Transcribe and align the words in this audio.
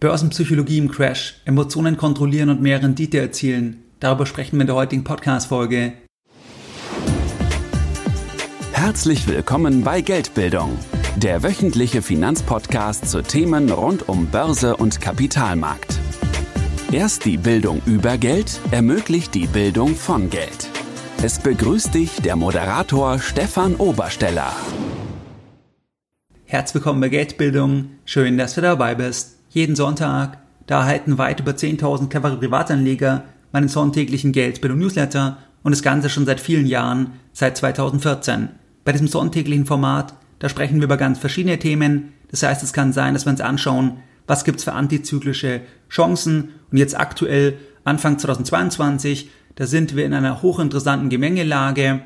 Börsenpsychologie 0.00 0.78
im 0.78 0.92
Crash, 0.92 1.40
Emotionen 1.44 1.96
kontrollieren 1.96 2.50
und 2.50 2.62
mehr 2.62 2.80
Rendite 2.80 3.18
erzielen. 3.18 3.82
Darüber 3.98 4.26
sprechen 4.26 4.56
wir 4.56 4.60
in 4.60 4.66
der 4.68 4.76
heutigen 4.76 5.02
Podcast-Folge. 5.02 5.94
Herzlich 8.72 9.26
willkommen 9.26 9.82
bei 9.82 10.00
Geldbildung, 10.00 10.78
der 11.16 11.42
wöchentliche 11.42 12.00
Finanzpodcast 12.00 13.10
zu 13.10 13.22
Themen 13.22 13.72
rund 13.72 14.08
um 14.08 14.26
Börse 14.26 14.76
und 14.76 15.00
Kapitalmarkt. 15.00 15.98
Erst 16.92 17.24
die 17.24 17.36
Bildung 17.36 17.82
über 17.84 18.18
Geld 18.18 18.60
ermöglicht 18.70 19.34
die 19.34 19.48
Bildung 19.48 19.96
von 19.96 20.30
Geld. 20.30 20.68
Es 21.24 21.40
begrüßt 21.40 21.92
dich 21.92 22.22
der 22.22 22.36
Moderator 22.36 23.18
Stefan 23.18 23.74
Obersteller. 23.74 24.54
Herzlich 26.44 26.76
willkommen 26.76 27.00
bei 27.00 27.08
Geldbildung. 27.08 27.90
Schön, 28.04 28.38
dass 28.38 28.54
du 28.54 28.60
dabei 28.60 28.94
bist. 28.94 29.37
Jeden 29.50 29.76
Sonntag, 29.76 30.38
da 30.66 30.80
erhalten 30.80 31.18
weit 31.18 31.40
über 31.40 31.52
10.000 31.52 32.08
clevere 32.08 32.36
Privatanleger 32.36 33.24
meinen 33.52 33.68
sonntäglichen 33.68 34.32
Geldbildung-Newsletter 34.32 35.38
und 35.62 35.72
das 35.72 35.82
Ganze 35.82 36.10
schon 36.10 36.26
seit 36.26 36.40
vielen 36.40 36.66
Jahren, 36.66 37.12
seit 37.32 37.56
2014. 37.56 38.50
Bei 38.84 38.92
diesem 38.92 39.08
sonntäglichen 39.08 39.66
Format, 39.66 40.14
da 40.38 40.48
sprechen 40.48 40.76
wir 40.76 40.84
über 40.84 40.96
ganz 40.96 41.18
verschiedene 41.18 41.58
Themen. 41.58 42.12
Das 42.30 42.42
heißt, 42.42 42.62
es 42.62 42.72
kann 42.72 42.92
sein, 42.92 43.14
dass 43.14 43.26
wir 43.26 43.30
uns 43.30 43.40
anschauen, 43.40 43.98
was 44.26 44.44
gibt's 44.44 44.64
für 44.64 44.74
antizyklische 44.74 45.62
Chancen 45.88 46.50
und 46.70 46.78
jetzt 46.78 46.98
aktuell 46.98 47.58
Anfang 47.84 48.18
2022, 48.18 49.30
da 49.54 49.66
sind 49.66 49.96
wir 49.96 50.04
in 50.04 50.12
einer 50.12 50.42
hochinteressanten 50.42 51.08
Gemengelage, 51.08 52.02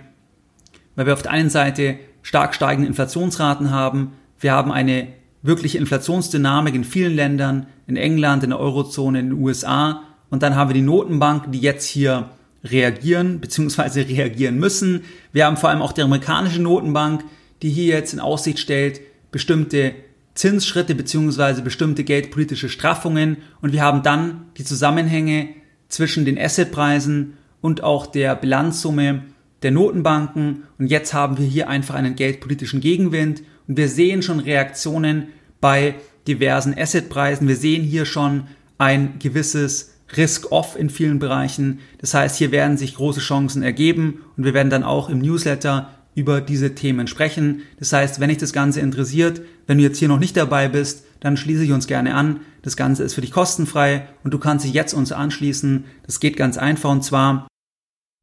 weil 0.95 1.07
wir 1.07 1.13
auf 1.13 1.23
der 1.23 1.33
einen 1.33 1.51
Seite 1.51 1.99
stark 2.23 2.55
steigende 2.55 2.89
Inflationsraten 2.89 3.73
haben, 3.73 4.13
wir 4.39 4.53
haben 4.53 4.71
eine 4.71 5.09
wirkliche 5.43 5.79
Inflationsdynamik 5.79 6.75
in 6.75 6.85
vielen 6.85 7.15
Ländern, 7.15 7.67
in 7.87 7.97
England, 7.97 8.45
in 8.45 8.51
der 8.51 8.61
Eurozone, 8.61 9.21
in 9.21 9.31
den 9.31 9.39
USA. 9.39 10.03
Und 10.31 10.43
dann 10.43 10.57
haben 10.57 10.71
wir 10.71 10.75
die 10.75 10.83
Notenbanken, 10.83 11.53
die 11.53 11.61
jetzt 11.61 11.87
hier 11.87 12.31
reagieren 12.65 13.41
bzw. 13.41 14.03
reagieren 14.15 14.59
müssen. 14.59 15.03
Wir 15.33 15.47
haben 15.47 15.57
vor 15.57 15.71
allem 15.71 15.83
auch 15.83 15.93
die 15.93 16.03
amerikanische 16.03 16.63
Notenbank, 16.63 17.25
die 17.63 17.71
hier 17.71 17.95
jetzt 17.97 18.13
in 18.13 18.21
Aussicht 18.21 18.59
stellt, 18.59 19.01
bestimmte 19.31 19.95
Zinsschritte 20.35 20.95
bzw. 20.95 21.61
bestimmte 21.61 22.05
geldpolitische 22.05 22.69
Straffungen. 22.69 23.39
Und 23.61 23.73
wir 23.73 23.83
haben 23.83 24.03
dann 24.03 24.47
die 24.57 24.65
Zusammenhänge 24.65 25.49
zwischen 25.89 26.25
den 26.25 26.39
Assetpreisen 26.39 27.35
und 27.61 27.83
auch 27.83 28.07
der 28.07 28.35
Bilanzsumme 28.35 29.25
der 29.63 29.71
Notenbanken. 29.71 30.65
Und 30.79 30.87
jetzt 30.87 31.15
haben 31.15 31.39
wir 31.39 31.47
hier 31.47 31.69
einfach 31.69 31.95
einen 31.95 32.17
geldpolitischen 32.17 32.81
Gegenwind. 32.81 33.43
Und 33.69 33.77
wir 33.77 33.89
sehen 33.89 34.23
schon 34.23 34.41
Reaktionen 34.41 35.29
bei 35.63 35.95
diversen 36.29 36.77
Assetpreisen. 36.77 37.49
Wir 37.49 37.57
sehen 37.57 37.83
hier 37.83 38.05
schon 38.05 38.49
ein 38.77 39.15
gewisses 39.19 39.95
Risk-Off 40.15 40.77
in 40.79 40.91
vielen 40.91 41.19
Bereichen. 41.19 41.79
Das 41.99 42.13
heißt, 42.13 42.37
hier 42.37 42.53
werden 42.53 42.77
sich 42.77 42.97
große 42.97 43.21
Chancen 43.21 43.63
ergeben 43.63 44.21
und 44.37 44.45
wir 44.45 44.53
werden 44.53 44.69
dann 44.69 44.85
auch 44.85 45.09
im 45.09 45.21
Newsletter 45.21 45.89
über 46.15 46.43
diese 46.43 46.75
Themen 46.75 47.07
sprechen. 47.07 47.63
Das 47.79 47.93
heißt, 47.93 48.21
wenn 48.21 48.29
dich 48.29 48.39
das 48.39 48.53
Ganze 48.53 48.81
interessiert, 48.81 49.41
wenn 49.67 49.79
du 49.79 49.85
jetzt 49.85 49.99
hier 49.99 50.09
noch 50.09 50.19
nicht 50.19 50.37
dabei 50.37 50.69
bist, 50.69 51.07
dann 51.21 51.39
schließe 51.39 51.65
ich 51.65 51.73
uns 51.73 51.87
gerne 51.87 52.15
an. 52.15 52.41
Das 52.63 52.77
Ganze 52.77 53.05
ist 53.05 53.15
für 53.15 53.23
dich 53.23 53.31
kostenfrei 53.31 54.09
und 54.25 54.35
du 54.35 54.39
kannst 54.39 54.67
dich 54.67 54.75
jetzt 54.75 54.93
uns 54.93 55.13
anschließen. 55.13 55.85
Das 56.05 56.21
geht 56.21 56.37
ganz 56.37 56.59
einfach 56.59 56.91
und 56.91 57.03
zwar, 57.03 57.47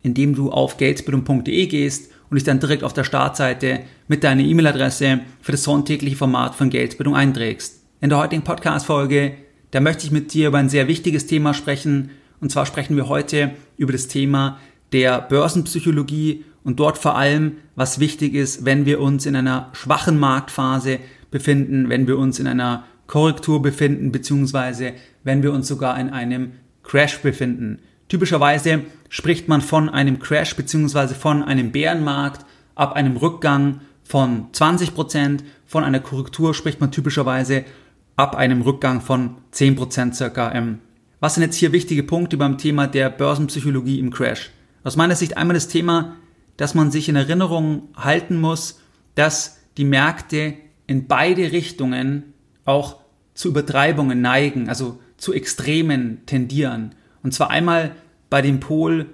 indem 0.03 0.35
du 0.35 0.51
auf 0.51 0.77
geldbildung.de 0.77 1.65
gehst 1.67 2.11
und 2.29 2.35
dich 2.35 2.43
dann 2.43 2.59
direkt 2.59 2.83
auf 2.83 2.93
der 2.93 3.03
Startseite 3.03 3.81
mit 4.07 4.23
deiner 4.23 4.43
E-Mail-Adresse 4.43 5.21
für 5.41 5.51
das 5.51 5.63
sonntägliche 5.63 6.15
Format 6.15 6.55
von 6.55 6.69
Geldbildung 6.69 7.15
einträgst. 7.15 7.83
In 8.01 8.09
der 8.09 8.19
heutigen 8.19 8.43
Podcast-Folge, 8.43 9.33
da 9.71 9.79
möchte 9.79 10.05
ich 10.05 10.11
mit 10.11 10.33
dir 10.33 10.47
über 10.47 10.57
ein 10.57 10.69
sehr 10.69 10.87
wichtiges 10.87 11.27
Thema 11.27 11.53
sprechen. 11.53 12.11
Und 12.39 12.51
zwar 12.51 12.65
sprechen 12.65 12.95
wir 12.95 13.09
heute 13.09 13.51
über 13.77 13.91
das 13.91 14.07
Thema 14.07 14.59
der 14.91 15.21
Börsenpsychologie 15.21 16.45
und 16.63 16.79
dort 16.79 16.97
vor 16.97 17.17
allem, 17.17 17.57
was 17.75 17.99
wichtig 17.99 18.33
ist, 18.33 18.65
wenn 18.65 18.85
wir 18.85 18.99
uns 18.99 19.25
in 19.25 19.35
einer 19.35 19.69
schwachen 19.73 20.17
Marktphase 20.19 20.99
befinden, 21.31 21.89
wenn 21.89 22.07
wir 22.07 22.17
uns 22.17 22.39
in 22.39 22.47
einer 22.47 22.85
Korrektur 23.07 23.61
befinden, 23.61 24.11
beziehungsweise 24.11 24.93
wenn 25.23 25.43
wir 25.43 25.51
uns 25.51 25.67
sogar 25.67 25.99
in 25.99 26.09
einem 26.09 26.53
Crash 26.83 27.19
befinden. 27.19 27.79
Typischerweise 28.09 28.81
spricht 29.07 29.47
man 29.47 29.61
von 29.61 29.87
einem 29.87 30.19
Crash 30.19 30.55
bzw. 30.55 31.13
von 31.13 31.43
einem 31.43 31.71
Bärenmarkt 31.71 32.45
ab 32.75 32.93
einem 32.93 33.15
Rückgang 33.17 33.81
von 34.03 34.51
20%, 34.51 35.41
von 35.65 35.83
einer 35.83 35.99
Korrektur 35.99 36.55
spricht 36.55 36.81
man 36.81 36.91
typischerweise 36.91 37.63
ab 38.15 38.35
einem 38.35 38.61
Rückgang 38.61 39.01
von 39.01 39.37
10% 39.53 40.13
circa. 40.13 40.51
Ähm, 40.53 40.79
was 41.19 41.35
sind 41.35 41.43
jetzt 41.43 41.55
hier 41.55 41.71
wichtige 41.71 42.03
Punkte 42.03 42.35
beim 42.35 42.57
Thema 42.57 42.87
der 42.87 43.09
Börsenpsychologie 43.09 43.99
im 43.99 44.11
Crash? 44.11 44.49
Aus 44.83 44.95
meiner 44.95 45.15
Sicht 45.15 45.37
einmal 45.37 45.53
das 45.53 45.67
Thema, 45.67 46.15
dass 46.57 46.73
man 46.73 46.91
sich 46.91 47.09
in 47.09 47.15
Erinnerung 47.15 47.89
halten 47.95 48.41
muss, 48.41 48.79
dass 49.15 49.59
die 49.77 49.85
Märkte 49.85 50.55
in 50.87 51.07
beide 51.07 51.51
Richtungen 51.51 52.33
auch 52.65 52.97
zu 53.35 53.49
Übertreibungen 53.49 54.21
neigen, 54.21 54.67
also 54.69 54.99
zu 55.17 55.33
Extremen 55.33 56.25
tendieren. 56.25 56.95
Und 57.29 57.33
zwar 57.33 57.51
einmal 57.51 57.91
bei 58.31 58.41
dem 58.41 58.59
Pol 58.59 59.05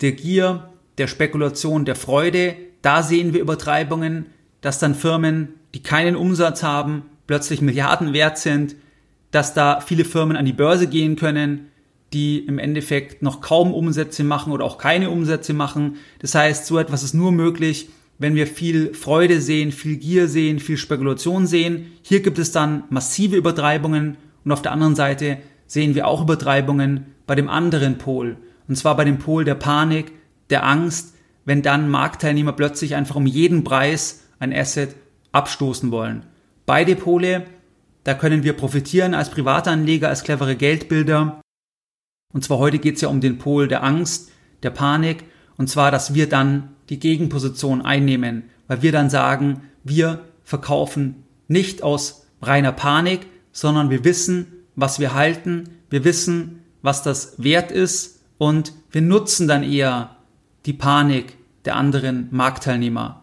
der 0.00 0.12
Gier, 0.12 0.68
der 0.96 1.08
Spekulation, 1.08 1.84
der 1.84 1.96
Freude. 1.96 2.54
Da 2.82 3.02
sehen 3.02 3.34
wir 3.34 3.40
Übertreibungen, 3.40 4.26
dass 4.60 4.78
dann 4.78 4.94
Firmen, 4.94 5.54
die 5.74 5.82
keinen 5.82 6.14
Umsatz 6.14 6.62
haben, 6.62 7.02
plötzlich 7.26 7.60
Milliarden 7.62 8.12
wert 8.12 8.38
sind, 8.38 8.76
dass 9.32 9.54
da 9.54 9.80
viele 9.80 10.04
Firmen 10.04 10.36
an 10.36 10.44
die 10.44 10.52
Börse 10.52 10.86
gehen 10.86 11.16
können, 11.16 11.66
die 12.12 12.46
im 12.46 12.60
Endeffekt 12.60 13.22
noch 13.22 13.40
kaum 13.40 13.74
Umsätze 13.74 14.22
machen 14.22 14.52
oder 14.52 14.64
auch 14.64 14.78
keine 14.78 15.10
Umsätze 15.10 15.52
machen. 15.52 15.96
Das 16.20 16.36
heißt, 16.36 16.66
so 16.66 16.78
etwas 16.78 17.02
ist 17.02 17.14
nur 17.14 17.32
möglich, 17.32 17.88
wenn 18.20 18.36
wir 18.36 18.46
viel 18.46 18.94
Freude 18.94 19.40
sehen, 19.40 19.72
viel 19.72 19.96
Gier 19.96 20.28
sehen, 20.28 20.60
viel 20.60 20.76
Spekulation 20.76 21.48
sehen. 21.48 21.90
Hier 22.02 22.22
gibt 22.22 22.38
es 22.38 22.52
dann 22.52 22.84
massive 22.90 23.34
Übertreibungen 23.34 24.16
und 24.44 24.52
auf 24.52 24.62
der 24.62 24.70
anderen 24.70 24.94
Seite 24.94 25.38
sehen 25.66 25.96
wir 25.96 26.06
auch 26.06 26.22
Übertreibungen 26.22 27.06
bei 27.26 27.34
dem 27.34 27.48
anderen 27.48 27.98
Pol. 27.98 28.36
Und 28.68 28.76
zwar 28.76 28.96
bei 28.96 29.04
dem 29.04 29.18
Pol 29.18 29.44
der 29.44 29.54
Panik, 29.54 30.12
der 30.50 30.66
Angst, 30.66 31.14
wenn 31.44 31.62
dann 31.62 31.88
Marktteilnehmer 31.90 32.52
plötzlich 32.52 32.94
einfach 32.94 33.16
um 33.16 33.26
jeden 33.26 33.64
Preis 33.64 34.24
ein 34.38 34.52
Asset 34.52 34.94
abstoßen 35.32 35.90
wollen. 35.90 36.24
Beide 36.66 36.96
Pole, 36.96 37.46
da 38.04 38.14
können 38.14 38.42
wir 38.42 38.54
profitieren 38.54 39.14
als 39.14 39.30
Privatanleger, 39.30 40.08
als 40.08 40.24
clevere 40.24 40.56
Geldbilder. 40.56 41.40
Und 42.32 42.44
zwar 42.44 42.58
heute 42.58 42.78
geht 42.78 42.96
es 42.96 43.00
ja 43.02 43.08
um 43.08 43.20
den 43.20 43.38
Pol 43.38 43.68
der 43.68 43.82
Angst, 43.82 44.30
der 44.62 44.70
Panik. 44.70 45.24
Und 45.56 45.68
zwar, 45.68 45.90
dass 45.90 46.14
wir 46.14 46.28
dann 46.28 46.70
die 46.88 46.98
Gegenposition 46.98 47.82
einnehmen, 47.82 48.44
weil 48.66 48.82
wir 48.82 48.92
dann 48.92 49.10
sagen, 49.10 49.62
wir 49.82 50.20
verkaufen 50.42 51.24
nicht 51.48 51.82
aus 51.82 52.26
reiner 52.42 52.72
Panik, 52.72 53.26
sondern 53.52 53.90
wir 53.90 54.04
wissen, 54.04 54.46
was 54.74 54.98
wir 54.98 55.14
halten, 55.14 55.68
wir 55.90 56.04
wissen, 56.04 56.63
was 56.84 57.02
das 57.02 57.32
wert 57.38 57.72
ist 57.72 58.20
und 58.36 58.74
wir 58.90 59.00
nutzen 59.00 59.48
dann 59.48 59.62
eher 59.62 60.16
die 60.66 60.74
Panik 60.74 61.38
der 61.64 61.76
anderen 61.76 62.28
Marktteilnehmer. 62.30 63.22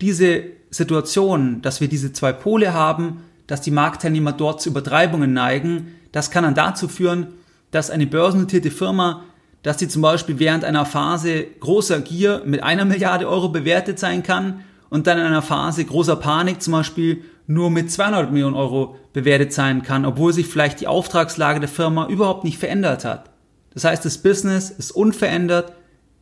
Diese 0.00 0.44
Situation, 0.70 1.60
dass 1.60 1.82
wir 1.82 1.88
diese 1.88 2.14
zwei 2.14 2.32
Pole 2.32 2.72
haben, 2.72 3.22
dass 3.46 3.60
die 3.60 3.70
Marktteilnehmer 3.70 4.32
dort 4.32 4.62
zu 4.62 4.70
Übertreibungen 4.70 5.34
neigen, 5.34 5.88
das 6.12 6.30
kann 6.30 6.44
dann 6.44 6.54
dazu 6.54 6.88
führen, 6.88 7.34
dass 7.70 7.90
eine 7.90 8.06
börsennotierte 8.06 8.70
Firma, 8.70 9.24
dass 9.62 9.78
sie 9.78 9.88
zum 9.88 10.00
Beispiel 10.00 10.38
während 10.38 10.64
einer 10.64 10.86
Phase 10.86 11.44
großer 11.60 12.00
Gier 12.00 12.44
mit 12.46 12.62
einer 12.62 12.86
Milliarde 12.86 13.28
Euro 13.28 13.50
bewertet 13.50 13.98
sein 13.98 14.22
kann 14.22 14.64
und 14.88 15.06
dann 15.06 15.18
in 15.18 15.24
einer 15.24 15.42
Phase 15.42 15.84
großer 15.84 16.16
Panik 16.16 16.62
zum 16.62 16.72
Beispiel 16.72 17.24
nur 17.46 17.70
mit 17.70 17.90
200 17.90 18.32
Millionen 18.32 18.56
Euro 18.56 18.96
bewertet 19.12 19.52
sein 19.52 19.82
kann, 19.82 20.04
obwohl 20.04 20.32
sich 20.32 20.46
vielleicht 20.46 20.80
die 20.80 20.86
Auftragslage 20.86 21.60
der 21.60 21.68
Firma 21.68 22.08
überhaupt 22.08 22.44
nicht 22.44 22.58
verändert 22.58 23.04
hat. 23.04 23.30
Das 23.72 23.84
heißt, 23.84 24.04
das 24.04 24.18
Business 24.18 24.70
ist 24.70 24.90
unverändert, 24.90 25.72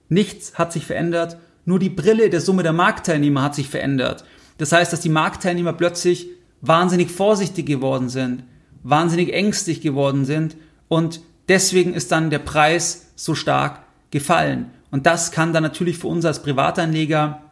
nichts 0.09 0.59
hat 0.59 0.73
sich 0.73 0.87
verändert, 0.87 1.39
nur 1.65 1.79
die 1.79 1.89
Brille 1.89 2.29
der 2.29 2.41
Summe 2.41 2.63
der 2.63 2.73
Marktteilnehmer 2.73 3.43
hat 3.43 3.55
sich 3.55 3.69
verändert. 3.69 4.25
Das 4.59 4.73
heißt, 4.73 4.93
dass 4.93 5.01
die 5.01 5.09
Marktteilnehmer 5.09 5.73
plötzlich 5.73 6.29
wahnsinnig 6.61 7.11
vorsichtig 7.11 7.67
geworden 7.67 8.09
sind, 8.09 8.45
wahnsinnig 8.83 9.33
ängstlich 9.33 9.81
geworden 9.81 10.25
sind 10.25 10.57
und 10.89 11.21
deswegen 11.49 11.95
ist 11.95 12.13
dann 12.13 12.31
der 12.31 12.39
Preis 12.39 13.13
so 13.17 13.35
stark 13.35 13.81
gefallen. 14.11 14.71
Und 14.91 15.07
das 15.07 15.33
kann 15.33 15.53
dann 15.53 15.63
natürlich 15.63 15.99
für 15.99 16.07
uns 16.09 16.25
als 16.25 16.43
Privatanleger 16.43 17.43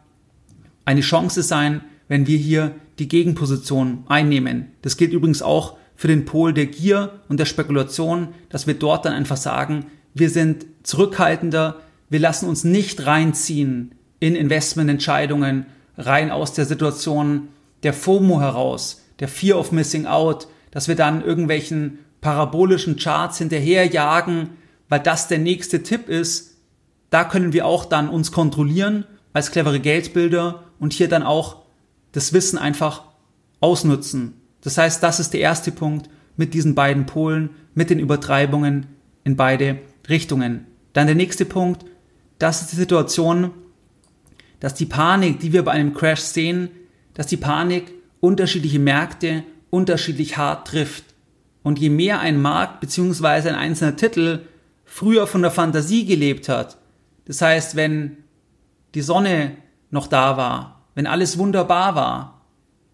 eine 0.85 1.01
Chance 1.01 1.43
sein, 1.43 1.81
wenn 2.07 2.27
wir 2.27 2.37
hier 2.37 2.71
die 2.99 3.07
Gegenposition 3.07 4.03
einnehmen. 4.07 4.67
Das 4.81 4.97
gilt 4.97 5.13
übrigens 5.13 5.41
auch 5.41 5.77
für 5.95 6.07
den 6.07 6.25
Pol 6.25 6.53
der 6.53 6.67
Gier 6.67 7.19
und 7.29 7.39
der 7.39 7.45
Spekulation, 7.45 8.29
dass 8.49 8.67
wir 8.67 8.73
dort 8.73 9.05
dann 9.05 9.13
einfach 9.13 9.37
sagen, 9.37 9.85
wir 10.13 10.29
sind 10.29 10.65
zurückhaltender, 10.83 11.79
wir 12.09 12.19
lassen 12.19 12.47
uns 12.47 12.63
nicht 12.63 13.05
reinziehen 13.05 13.95
in 14.19 14.35
Investmententscheidungen, 14.35 15.65
rein 15.97 16.31
aus 16.31 16.53
der 16.53 16.65
Situation 16.65 17.49
der 17.83 17.93
FOMO 17.93 18.39
heraus, 18.39 19.01
der 19.19 19.27
Fear 19.27 19.59
of 19.59 19.71
Missing 19.71 20.05
Out, 20.05 20.47
dass 20.71 20.87
wir 20.87 20.95
dann 20.95 21.23
irgendwelchen 21.23 21.99
parabolischen 22.21 22.97
Charts 22.97 23.39
hinterherjagen, 23.39 24.51
weil 24.89 24.99
das 24.99 25.27
der 25.27 25.39
nächste 25.39 25.83
Tipp 25.83 26.09
ist, 26.09 26.57
da 27.09 27.23
können 27.23 27.53
wir 27.53 27.65
auch 27.65 27.85
dann 27.85 28.09
uns 28.09 28.31
kontrollieren 28.31 29.05
als 29.33 29.51
clevere 29.51 29.79
Geldbilder 29.79 30.63
und 30.79 30.93
hier 30.93 31.09
dann 31.09 31.23
auch 31.23 31.62
das 32.13 32.31
Wissen 32.31 32.57
einfach 32.57 33.03
ausnutzen. 33.59 34.35
Das 34.61 34.77
heißt, 34.77 35.03
das 35.03 35.19
ist 35.19 35.33
der 35.33 35.41
erste 35.41 35.71
Punkt 35.71 36.09
mit 36.37 36.53
diesen 36.53 36.73
beiden 36.73 37.05
Polen, 37.05 37.49
mit 37.73 37.89
den 37.89 37.99
Übertreibungen 37.99 38.85
in 39.23 39.35
beide 39.35 39.79
Richtungen. 40.07 40.65
Dann 40.93 41.07
der 41.07 41.15
nächste 41.15 41.45
Punkt, 41.45 41.85
das 42.39 42.61
ist 42.61 42.71
die 42.71 42.77
Situation, 42.77 43.51
dass 44.59 44.73
die 44.73 44.85
Panik, 44.85 45.39
die 45.39 45.51
wir 45.51 45.63
bei 45.63 45.71
einem 45.71 45.93
Crash 45.93 46.21
sehen, 46.21 46.69
dass 47.13 47.27
die 47.27 47.37
Panik 47.37 47.91
unterschiedliche 48.21 48.79
Märkte 48.79 49.43
unterschiedlich 49.69 50.37
hart 50.37 50.67
trifft. 50.67 51.03
Und 51.63 51.79
je 51.79 51.89
mehr 51.89 52.19
ein 52.19 52.41
Markt 52.41 52.79
bzw. 52.79 53.49
ein 53.49 53.55
einzelner 53.55 53.95
Titel 53.95 54.41
früher 54.85 55.27
von 55.27 55.41
der 55.41 55.51
Fantasie 55.51 56.05
gelebt 56.05 56.49
hat, 56.49 56.77
das 57.25 57.41
heißt, 57.41 57.75
wenn 57.75 58.17
die 58.95 59.01
Sonne 59.01 59.57
noch 59.89 60.07
da 60.07 60.37
war, 60.37 60.72
wenn 60.95 61.07
alles 61.07 61.37
wunderbar 61.37 61.95
war, 61.95 62.41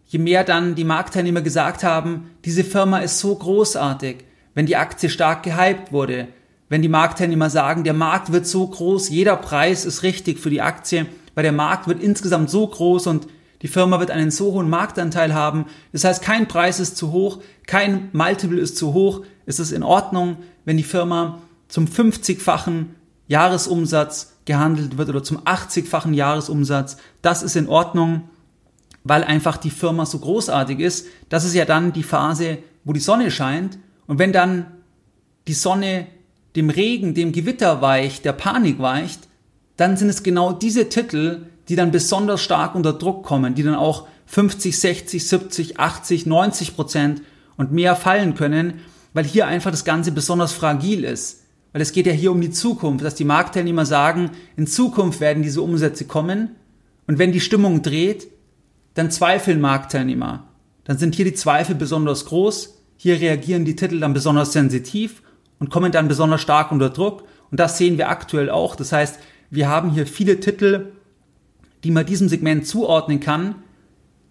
je 0.06 0.20
mehr 0.20 0.44
dann 0.44 0.76
die 0.76 0.84
Marktteilnehmer 0.84 1.42
gesagt 1.42 1.84
haben, 1.84 2.32
diese 2.46 2.64
Firma 2.64 3.00
ist 3.00 3.20
so 3.20 3.36
großartig, 3.36 4.26
wenn 4.54 4.66
die 4.66 4.76
Aktie 4.76 5.10
stark 5.10 5.44
gehypt 5.44 5.92
wurde, 5.92 6.28
wenn 6.70 6.82
die 6.82 6.90
Marktteilnehmer 6.90 7.50
sagen, 7.50 7.84
der 7.84 7.94
Markt 7.94 8.32
wird 8.32 8.46
so 8.46 8.68
groß, 8.68 9.10
jeder 9.10 9.36
Preis 9.36 9.86
ist 9.86 10.04
richtig 10.04 10.40
für 10.40 10.50
die 10.50 10.62
Aktie, 10.62 11.08
weil 11.36 11.44
der 11.44 11.52
Markt 11.52 11.88
wird 11.88 12.02
insgesamt 12.02 12.50
so 12.50 12.68
groß 12.68 13.08
und 13.08 13.28
die 13.62 13.68
Firma 13.68 14.00
wird 14.00 14.12
einen 14.12 14.32
so 14.32 14.54
hohen 14.54 14.70
Marktanteil 14.70 15.34
haben. 15.34 15.66
Das 15.92 16.04
heißt, 16.04 16.22
kein 16.22 16.48
Preis 16.48 16.80
ist 16.80 16.96
zu 16.96 17.12
hoch, 17.12 17.40
kein 17.68 18.10
Multiple 18.14 18.60
ist 18.60 18.78
zu 18.78 18.94
hoch. 18.94 19.24
Es 19.46 19.60
ist 19.60 19.72
in 19.72 19.84
Ordnung, 19.84 20.38
wenn 20.64 20.78
die 20.78 20.84
Firma 20.84 21.42
zum 21.68 21.86
50-fachen 21.86 22.86
Jahresumsatz 23.28 24.39
gehandelt 24.50 24.98
wird 24.98 25.10
oder 25.10 25.24
zum 25.24 25.38
80-fachen 25.42 26.14
Jahresumsatz. 26.14 26.98
Das 27.22 27.44
ist 27.44 27.56
in 27.56 27.70
Ordnung, 27.70 28.24
weil 29.04 29.24
einfach 29.24 29.58
die 29.58 29.70
Firma 29.70 30.08
so 30.08 30.18
großartig 30.18 30.80
ist. 30.80 31.06
Das 31.30 31.46
ist 31.46 31.54
ja 31.54 31.66
dann 31.66 31.94
die 31.94 32.02
Phase, 32.02 32.58
wo 32.84 32.92
die 32.92 33.00
Sonne 33.00 33.30
scheint. 33.30 33.78
Und 34.08 34.18
wenn 34.18 34.34
dann 34.34 34.66
die 35.48 35.54
Sonne 35.54 36.08
dem 36.56 36.72
Regen, 36.72 37.14
dem 37.14 37.32
Gewitter 37.32 37.84
weicht, 37.84 38.26
der 38.26 38.34
Panik 38.34 38.80
weicht, 38.80 39.28
dann 39.78 39.98
sind 39.98 40.10
es 40.10 40.24
genau 40.24 40.52
diese 40.52 40.90
Titel, 40.90 41.46
die 41.68 41.76
dann 41.76 41.92
besonders 41.92 42.42
stark 42.42 42.74
unter 42.74 42.94
Druck 42.94 43.24
kommen, 43.24 43.54
die 43.54 43.62
dann 43.62 43.76
auch 43.76 44.08
50, 44.26 44.80
60, 44.80 45.28
70, 45.28 45.80
80, 45.80 46.26
90 46.26 46.76
Prozent 46.76 47.22
und 47.56 47.72
mehr 47.72 47.96
fallen 47.96 48.34
können, 48.34 48.82
weil 49.14 49.26
hier 49.26 49.46
einfach 49.46 49.70
das 49.70 49.86
Ganze 49.86 50.12
besonders 50.12 50.54
fragil 50.54 51.04
ist. 51.04 51.39
Weil 51.72 51.82
es 51.82 51.92
geht 51.92 52.08
ja 52.08 52.14
hier 52.14 52.32
um 52.32 52.42
die 52.42 52.52
Zukunft, 52.52 53.06
dass 53.06 53.16
die 53.16 53.26
Marktteilnehmer 53.26 53.86
sagen, 53.86 54.32
in 54.56 54.68
Zukunft 54.68 55.20
werden 55.20 55.44
diese 55.44 55.62
Umsätze 55.62 56.06
kommen 56.06 56.56
und 57.08 57.20
wenn 57.20 57.32
die 57.32 57.40
Stimmung 57.40 57.82
dreht, 57.82 58.28
dann 58.96 59.12
zweifeln 59.12 59.62
Marktteilnehmer. 59.62 60.48
Dann 60.84 60.98
sind 60.98 61.16
hier 61.16 61.26
die 61.26 61.34
Zweifel 61.34 61.76
besonders 61.76 62.26
groß, 62.26 62.76
hier 62.98 63.20
reagieren 63.22 63.66
die 63.66 63.76
Titel 63.76 64.00
dann 64.00 64.14
besonders 64.14 64.52
sensitiv 64.54 65.22
und 65.60 65.70
kommen 65.70 65.92
dann 65.92 66.08
besonders 66.08 66.42
stark 66.42 66.72
unter 66.72 66.90
Druck 66.90 67.24
und 67.52 67.60
das 67.60 67.78
sehen 67.78 67.98
wir 67.98 68.10
aktuell 68.10 68.50
auch. 68.50 68.76
Das 68.76 68.92
heißt, 68.92 69.20
wir 69.50 69.68
haben 69.68 69.92
hier 69.92 70.08
viele 70.08 70.40
Titel, 70.40 70.92
die 71.84 71.92
man 71.92 72.06
diesem 72.06 72.30
Segment 72.30 72.68
zuordnen 72.68 73.20
kann, 73.20 73.56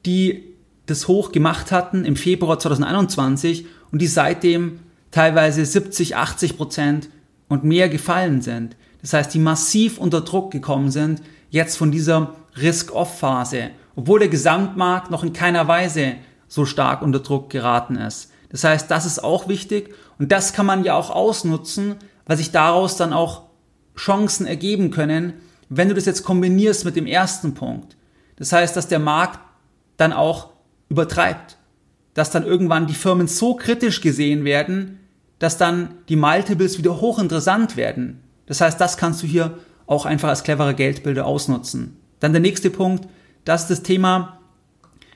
die 0.04 0.44
das 0.86 1.08
hoch 1.08 1.32
gemacht 1.32 1.70
hatten 1.70 2.04
im 2.04 2.16
Februar 2.16 2.58
2021 2.58 3.66
und 3.92 4.00
die 4.00 4.06
seitdem 4.06 4.80
teilweise 5.10 5.64
70, 5.64 6.16
80 6.16 6.56
Prozent 6.56 7.08
und 7.48 7.64
mehr 7.64 7.88
gefallen 7.88 8.42
sind. 8.42 8.76
Das 9.00 9.12
heißt, 9.12 9.32
die 9.32 9.38
massiv 9.38 9.98
unter 9.98 10.20
Druck 10.20 10.50
gekommen 10.50 10.90
sind, 10.90 11.22
jetzt 11.50 11.76
von 11.76 11.90
dieser 11.90 12.34
Risk-Off-Phase, 12.60 13.70
obwohl 13.96 14.20
der 14.20 14.28
Gesamtmarkt 14.28 15.10
noch 15.10 15.22
in 15.22 15.32
keiner 15.32 15.68
Weise 15.68 16.16
so 16.46 16.64
stark 16.64 17.02
unter 17.02 17.20
Druck 17.20 17.50
geraten 17.50 17.96
ist. 17.96 18.30
Das 18.50 18.64
heißt, 18.64 18.90
das 18.90 19.06
ist 19.06 19.22
auch 19.22 19.48
wichtig 19.48 19.94
und 20.18 20.32
das 20.32 20.52
kann 20.52 20.66
man 20.66 20.84
ja 20.84 20.94
auch 20.94 21.10
ausnutzen, 21.10 21.96
weil 22.26 22.36
sich 22.36 22.50
daraus 22.50 22.96
dann 22.96 23.12
auch 23.12 23.42
Chancen 23.96 24.46
ergeben 24.46 24.90
können, 24.90 25.34
wenn 25.68 25.88
du 25.88 25.94
das 25.94 26.06
jetzt 26.06 26.22
kombinierst 26.22 26.84
mit 26.84 26.96
dem 26.96 27.06
ersten 27.06 27.54
Punkt. 27.54 27.96
Das 28.36 28.52
heißt, 28.52 28.76
dass 28.76 28.88
der 28.88 29.00
Markt 29.00 29.40
dann 29.96 30.12
auch 30.12 30.50
übertreibt, 30.88 31.58
dass 32.14 32.30
dann 32.30 32.46
irgendwann 32.46 32.86
die 32.86 32.94
Firmen 32.94 33.28
so 33.28 33.54
kritisch 33.54 34.00
gesehen 34.00 34.44
werden, 34.44 35.00
dass 35.38 35.56
dann 35.56 35.94
die 36.08 36.16
Multiples 36.16 36.78
wieder 36.78 37.00
hochinteressant 37.00 37.76
werden. 37.76 38.20
Das 38.46 38.60
heißt, 38.60 38.80
das 38.80 38.96
kannst 38.96 39.22
du 39.22 39.26
hier 39.26 39.58
auch 39.86 40.04
einfach 40.06 40.28
als 40.28 40.42
cleverer 40.42 40.74
Geldbilder 40.74 41.26
ausnutzen. 41.26 41.96
Dann 42.20 42.32
der 42.32 42.40
nächste 42.40 42.70
Punkt, 42.70 43.08
das 43.44 43.62
ist 43.62 43.70
das 43.70 43.82
Thema, 43.82 44.40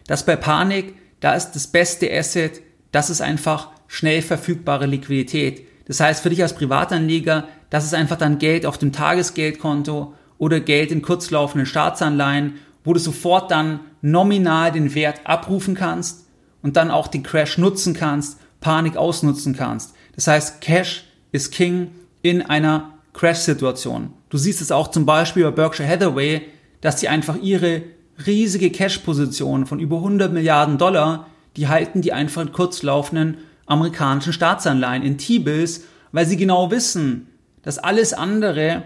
dass 0.07 0.25
bei 0.25 0.37
Panik, 0.37 0.95
da 1.21 1.35
ist 1.35 1.53
das 1.53 1.67
beste 1.67 2.11
Asset, 2.13 2.61
das 2.91 3.11
ist 3.11 3.21
einfach 3.21 3.71
schnell 3.87 4.23
verfügbare 4.23 4.87
Liquidität. 4.87 5.67
Das 5.87 6.01
heißt, 6.01 6.23
für 6.23 6.31
dich 6.31 6.43
als 6.43 6.55
Privatanleger, 6.55 7.49
das 7.71 7.85
ist 7.85 7.95
einfach 7.95 8.17
dann 8.17 8.39
Geld 8.39 8.67
auf 8.67 8.79
dem 8.79 8.93
Tagesgeldkonto 8.93 10.15
oder 10.39 10.61
Geld 10.61 10.91
in 10.91 11.03
kurzlaufenden 11.03 11.67
Staatsanleihen, 11.67 12.55
wo 12.85 12.93
du 12.95 13.01
sofort 13.01 13.51
dann 13.51 13.81
nominal 14.01 14.73
den 14.73 14.95
Wert 14.95 15.21
abrufen 15.25 15.75
kannst 15.75 16.27
und 16.63 16.77
dann 16.77 16.91
auch 16.91 17.09
den 17.09 17.23
Crash 17.23 17.59
nutzen 17.59 17.95
kannst, 17.95 18.39
Panik 18.61 18.97
ausnutzen 18.97 19.55
kannst. 19.55 19.95
Das 20.15 20.27
heißt, 20.27 20.61
Cash 20.61 21.05
ist 21.33 21.53
King 21.53 21.91
in 22.23 22.43
einer 22.43 22.95
Crash-Situation. 23.15 24.13
Du 24.29 24.39
siehst 24.39 24.61
es 24.61 24.73
auch 24.73 24.89
zum 24.89 25.07
Beispiel 25.07 25.45
bei 25.45 25.51
Berkshire 25.51 25.89
Hathaway, 25.89 26.43
dass 26.81 27.01
sie 27.01 27.09
einfach 27.09 27.37
ihre 27.41 27.83
riesige 28.27 28.71
Cash-Position 28.71 29.67
von 29.67 29.81
über 29.81 29.97
100 29.97 30.33
Milliarden 30.33 30.79
Dollar, 30.79 31.27
die 31.57 31.69
halten 31.69 32.03
die 32.03 32.13
einfach 32.13 32.43
in 32.43 32.53
kurzlaufenden 32.53 33.39
amerikanischen 33.67 34.33
Staatsanleihen, 34.33 35.03
in 35.03 35.19
T-Bills, 35.19 35.85
weil 36.13 36.27
sie 36.27 36.37
genau 36.37 36.71
wissen, 36.71 37.29
dass 37.63 37.79
alles 37.79 38.13
andere 38.13 38.83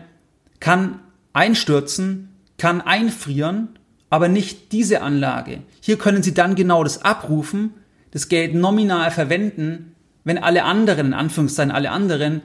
kann 0.61 1.01
einstürzen, 1.33 2.29
kann 2.59 2.81
einfrieren, 2.81 3.79
aber 4.11 4.29
nicht 4.29 4.73
diese 4.73 5.03
Anlage. 5.03 5.63
Hier 5.81 5.99
können 5.99 6.23
Sie 6.23 6.35
dann 6.35 6.55
genau 6.55 6.85
das 6.85 7.03
abrufen, 7.03 7.75
das 8.13 8.29
Geld 8.29 8.55
nominal 8.55 9.11
verwenden, 9.11 9.96
wenn 10.27 10.39
alle 10.39 10.65
anderen, 10.65 11.07
in 11.07 11.15
Anführungszeichen 11.15 11.71
alle 11.71 11.91
anderen, 11.91 12.43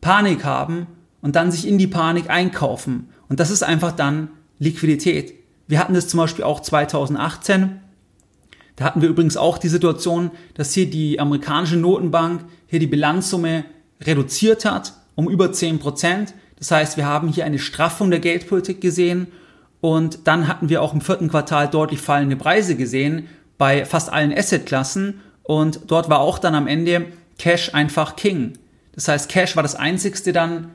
Panik 0.00 0.44
haben 0.44 0.86
und 1.20 1.34
dann 1.34 1.50
sich 1.50 1.66
in 1.66 1.76
die 1.76 1.88
Panik 1.88 2.30
einkaufen. 2.30 3.08
Und 3.28 3.40
das 3.40 3.50
ist 3.50 3.64
einfach 3.64 3.92
dann 3.92 4.30
Liquidität. 4.60 5.34
Wir 5.66 5.80
hatten 5.80 5.92
das 5.92 6.06
zum 6.06 6.18
Beispiel 6.18 6.44
auch 6.44 6.60
2018. 6.60 7.80
Da 8.76 8.84
hatten 8.84 9.02
wir 9.02 9.08
übrigens 9.08 9.36
auch 9.36 9.58
die 9.58 9.68
Situation, 9.68 10.30
dass 10.54 10.72
hier 10.72 10.88
die 10.88 11.18
amerikanische 11.18 11.76
Notenbank 11.76 12.44
hier 12.68 12.78
die 12.78 12.86
Bilanzsumme 12.86 13.64
reduziert 14.00 14.64
hat 14.64 14.94
um 15.16 15.28
über 15.28 15.50
10 15.50 15.80
Prozent. 15.80 16.34
Das 16.58 16.70
heißt, 16.70 16.96
wir 16.96 17.06
haben 17.06 17.28
hier 17.28 17.44
eine 17.44 17.58
Straffung 17.58 18.10
der 18.10 18.20
Geldpolitik 18.20 18.80
gesehen 18.80 19.26
und 19.80 20.28
dann 20.28 20.46
hatten 20.46 20.68
wir 20.68 20.80
auch 20.80 20.94
im 20.94 21.00
vierten 21.00 21.28
Quartal 21.28 21.68
deutlich 21.68 22.00
fallende 22.00 22.36
Preise 22.36 22.76
gesehen 22.76 23.26
bei 23.58 23.84
fast 23.84 24.12
allen 24.12 24.32
Assetklassen 24.36 25.20
und 25.46 25.80
dort 25.86 26.08
war 26.08 26.20
auch 26.20 26.38
dann 26.38 26.54
am 26.54 26.66
Ende 26.66 27.06
Cash 27.38 27.74
einfach 27.74 28.16
King. 28.16 28.54
Das 28.94 29.08
heißt, 29.08 29.28
Cash 29.28 29.56
war 29.56 29.62
das 29.62 29.74
einzigste 29.74 30.32
dann 30.32 30.70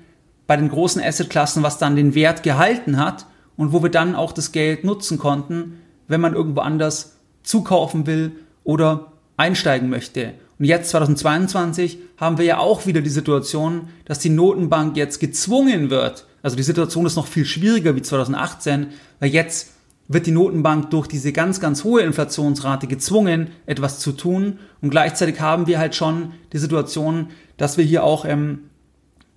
bei 0.47 0.57
den 0.57 0.69
großen 0.69 1.01
Assetklassen, 1.01 1.63
was 1.63 1.77
dann 1.77 1.95
den 1.95 2.15
Wert 2.15 2.43
gehalten 2.43 2.97
hat 2.97 3.25
und 3.57 3.73
wo 3.73 3.83
wir 3.83 3.89
dann 3.89 4.15
auch 4.15 4.31
das 4.31 4.51
Geld 4.51 4.83
nutzen 4.83 5.17
konnten, 5.17 5.81
wenn 6.07 6.21
man 6.21 6.33
irgendwo 6.33 6.61
anders 6.61 7.15
zukaufen 7.43 8.05
will 8.05 8.31
oder 8.63 9.11
einsteigen 9.37 9.89
möchte. 9.89 10.33
Und 10.59 10.65
jetzt 10.65 10.91
2022 10.91 11.97
haben 12.17 12.37
wir 12.37 12.45
ja 12.45 12.59
auch 12.59 12.85
wieder 12.85 13.01
die 13.01 13.09
Situation, 13.09 13.89
dass 14.05 14.19
die 14.19 14.29
Notenbank 14.29 14.95
jetzt 14.95 15.19
gezwungen 15.19 15.89
wird. 15.89 16.25
Also 16.43 16.55
die 16.55 16.63
Situation 16.63 17.05
ist 17.05 17.15
noch 17.15 17.27
viel 17.27 17.45
schwieriger 17.45 17.95
wie 17.95 18.01
2018, 18.01 18.87
weil 19.19 19.29
jetzt 19.29 19.71
wird 20.13 20.25
die 20.27 20.32
Notenbank 20.32 20.89
durch 20.89 21.08
diese 21.08 21.32
ganz, 21.32 21.60
ganz 21.60 21.84
hohe 21.84 22.01
Inflationsrate 22.01 22.88
gezwungen, 22.88 23.51
etwas 23.65 24.00
zu 24.00 24.12
tun. 24.12 24.60
Und 24.82 24.89
gleichzeitig 24.89 25.39
haben 25.39 25.68
wir 25.68 25.80
halt 25.80 25.96
schon 25.96 26.34
die 26.51 26.58
Situation, 26.58 27.27
dass 27.58 27.77
wir 27.77 27.86
hier 27.86 28.03
auch 28.03 28.25
ähm, 28.25 28.60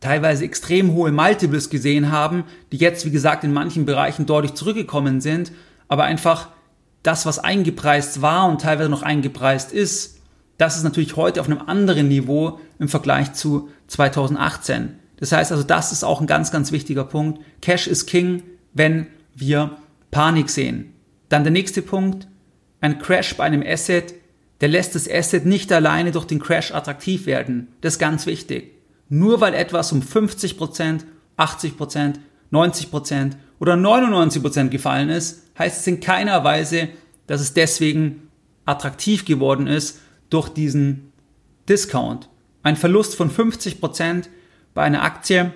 teilweise 0.01 0.45
extrem 0.45 0.93
hohe 0.93 1.13
Multiples 1.13 1.71
gesehen 1.71 2.11
haben, 2.11 2.45
die 2.73 2.77
jetzt, 2.77 3.07
wie 3.07 3.11
gesagt, 3.11 3.45
in 3.45 3.53
manchen 3.53 3.87
Bereichen 3.87 4.27
deutlich 4.27 4.55
zurückgekommen 4.55 5.21
sind, 5.21 5.53
aber 5.89 6.05
einfach 6.05 6.49
das, 7.03 7.25
was 7.25 7.39
eingepreist 7.39 8.21
war 8.21 8.49
und 8.49 8.61
teilweise 8.61 8.89
noch 8.91 9.03
eingepreist 9.03 9.73
ist, 9.73 10.19
das 10.59 10.77
ist 10.77 10.83
natürlich 10.83 11.17
heute 11.17 11.41
auf 11.41 11.49
einem 11.49 11.61
anderen 11.67 12.09
Niveau 12.09 12.59
im 12.79 12.89
Vergleich 12.89 13.33
zu 13.35 13.69
2018. 13.89 14.99
Das 15.19 15.33
heißt 15.33 15.53
also, 15.53 15.65
das 15.65 15.93
ist 15.93 16.05
auch 16.05 16.21
ein 16.21 16.27
ganz, 16.27 16.51
ganz 16.51 16.73
wichtiger 16.73 17.05
Punkt. 17.05 17.41
Cash 17.61 17.87
ist 17.87 18.07
King, 18.07 18.43
wenn 18.73 19.07
wir 19.35 19.77
Panik 20.15 20.49
sehen. 20.49 20.95
Dann 21.29 21.43
der 21.43 21.51
nächste 21.53 21.83
Punkt. 21.83 22.29
Ein 22.81 23.01
Crash 23.01 23.37
bei 23.37 23.45
einem 23.45 23.65
Asset, 23.67 24.15
der 24.61 24.69
lässt 24.69 24.95
das 24.95 25.11
Asset 25.11 25.45
nicht 25.45 25.73
alleine 25.73 26.13
durch 26.13 26.25
den 26.25 26.39
Crash 26.39 26.73
attraktiv 26.73 27.27
werden. 27.27 27.69
Das 27.81 27.95
ist 27.95 27.99
ganz 27.99 28.25
wichtig. 28.25 28.73
Nur 29.09 29.41
weil 29.41 29.55
etwas 29.55 29.91
um 29.91 30.01
50%, 30.01 31.01
80%, 31.37 32.15
90% 32.53 33.31
oder 33.59 33.75
99% 33.75 34.69
gefallen 34.69 35.09
ist, 35.09 35.43
heißt 35.59 35.81
es 35.81 35.87
in 35.89 35.99
keiner 35.99 36.45
Weise, 36.45 36.89
dass 37.27 37.41
es 37.41 37.53
deswegen 37.53 38.29
attraktiv 38.67 39.25
geworden 39.25 39.67
ist 39.67 39.99
durch 40.31 40.49
diesen 40.49 41.13
Discount. 41.69 42.29
Ein 42.63 42.77
Verlust 42.77 43.17
von 43.17 43.31
50% 43.31 44.27
bei 44.75 44.83
einer 44.83 45.03
Aktie, 45.03 45.53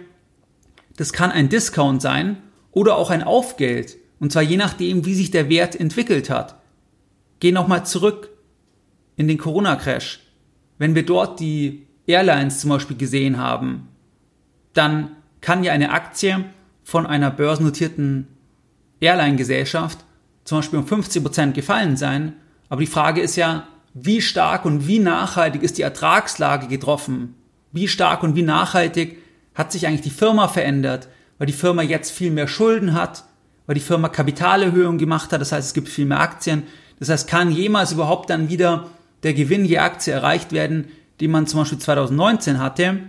das 0.96 1.12
kann 1.12 1.30
ein 1.30 1.48
Discount 1.48 2.02
sein 2.02 2.38
oder 2.72 2.96
auch 2.96 3.10
ein 3.10 3.22
Aufgeld. 3.22 3.96
Und 4.20 4.32
zwar 4.32 4.42
je 4.42 4.56
nachdem, 4.56 5.04
wie 5.04 5.14
sich 5.14 5.30
der 5.30 5.48
Wert 5.48 5.78
entwickelt 5.78 6.30
hat. 6.30 6.56
Geh 7.40 7.52
nochmal 7.52 7.86
zurück 7.86 8.30
in 9.16 9.28
den 9.28 9.38
Corona-Crash. 9.38 10.20
Wenn 10.78 10.94
wir 10.94 11.06
dort 11.06 11.40
die 11.40 11.86
Airlines 12.06 12.60
zum 12.60 12.70
Beispiel 12.70 12.96
gesehen 12.96 13.38
haben, 13.38 13.88
dann 14.72 15.12
kann 15.40 15.62
ja 15.62 15.72
eine 15.72 15.90
Aktie 15.92 16.44
von 16.82 17.06
einer 17.06 17.30
börsennotierten 17.30 18.28
Airline-Gesellschaft 19.00 19.98
zum 20.48 20.58
Beispiel 20.58 20.78
um 20.78 20.86
50% 20.86 21.52
gefallen 21.52 21.98
sein. 21.98 22.32
Aber 22.70 22.80
die 22.80 22.86
Frage 22.86 23.20
ist 23.20 23.36
ja, 23.36 23.68
wie 23.92 24.22
stark 24.22 24.64
und 24.64 24.86
wie 24.86 24.98
nachhaltig 24.98 25.62
ist 25.62 25.76
die 25.76 25.82
Ertragslage 25.82 26.68
getroffen? 26.68 27.34
Wie 27.70 27.86
stark 27.86 28.22
und 28.22 28.34
wie 28.34 28.42
nachhaltig 28.42 29.18
hat 29.54 29.72
sich 29.72 29.86
eigentlich 29.86 30.00
die 30.00 30.10
Firma 30.10 30.48
verändert? 30.48 31.08
Weil 31.36 31.48
die 31.48 31.52
Firma 31.52 31.82
jetzt 31.82 32.12
viel 32.12 32.30
mehr 32.30 32.48
Schulden 32.48 32.94
hat, 32.94 33.24
weil 33.68 33.74
die 33.74 33.82
Firma 33.82 34.08
Kapitalerhöhung 34.08 34.96
gemacht 34.96 35.30
hat, 35.30 35.42
das 35.42 35.52
heißt, 35.52 35.68
es 35.68 35.74
gibt 35.74 35.90
viel 35.90 36.06
mehr 36.06 36.20
Aktien. 36.20 36.62
Das 36.98 37.10
heißt, 37.10 37.28
kann 37.28 37.52
jemals 37.52 37.92
überhaupt 37.92 38.30
dann 38.30 38.48
wieder 38.48 38.88
der 39.22 39.34
Gewinn 39.34 39.66
je 39.66 39.76
Aktie 39.76 40.10
erreicht 40.10 40.52
werden, 40.52 40.86
den 41.20 41.30
man 41.30 41.46
zum 41.46 41.60
Beispiel 41.60 41.78
2019 41.78 42.60
hatte? 42.60 43.00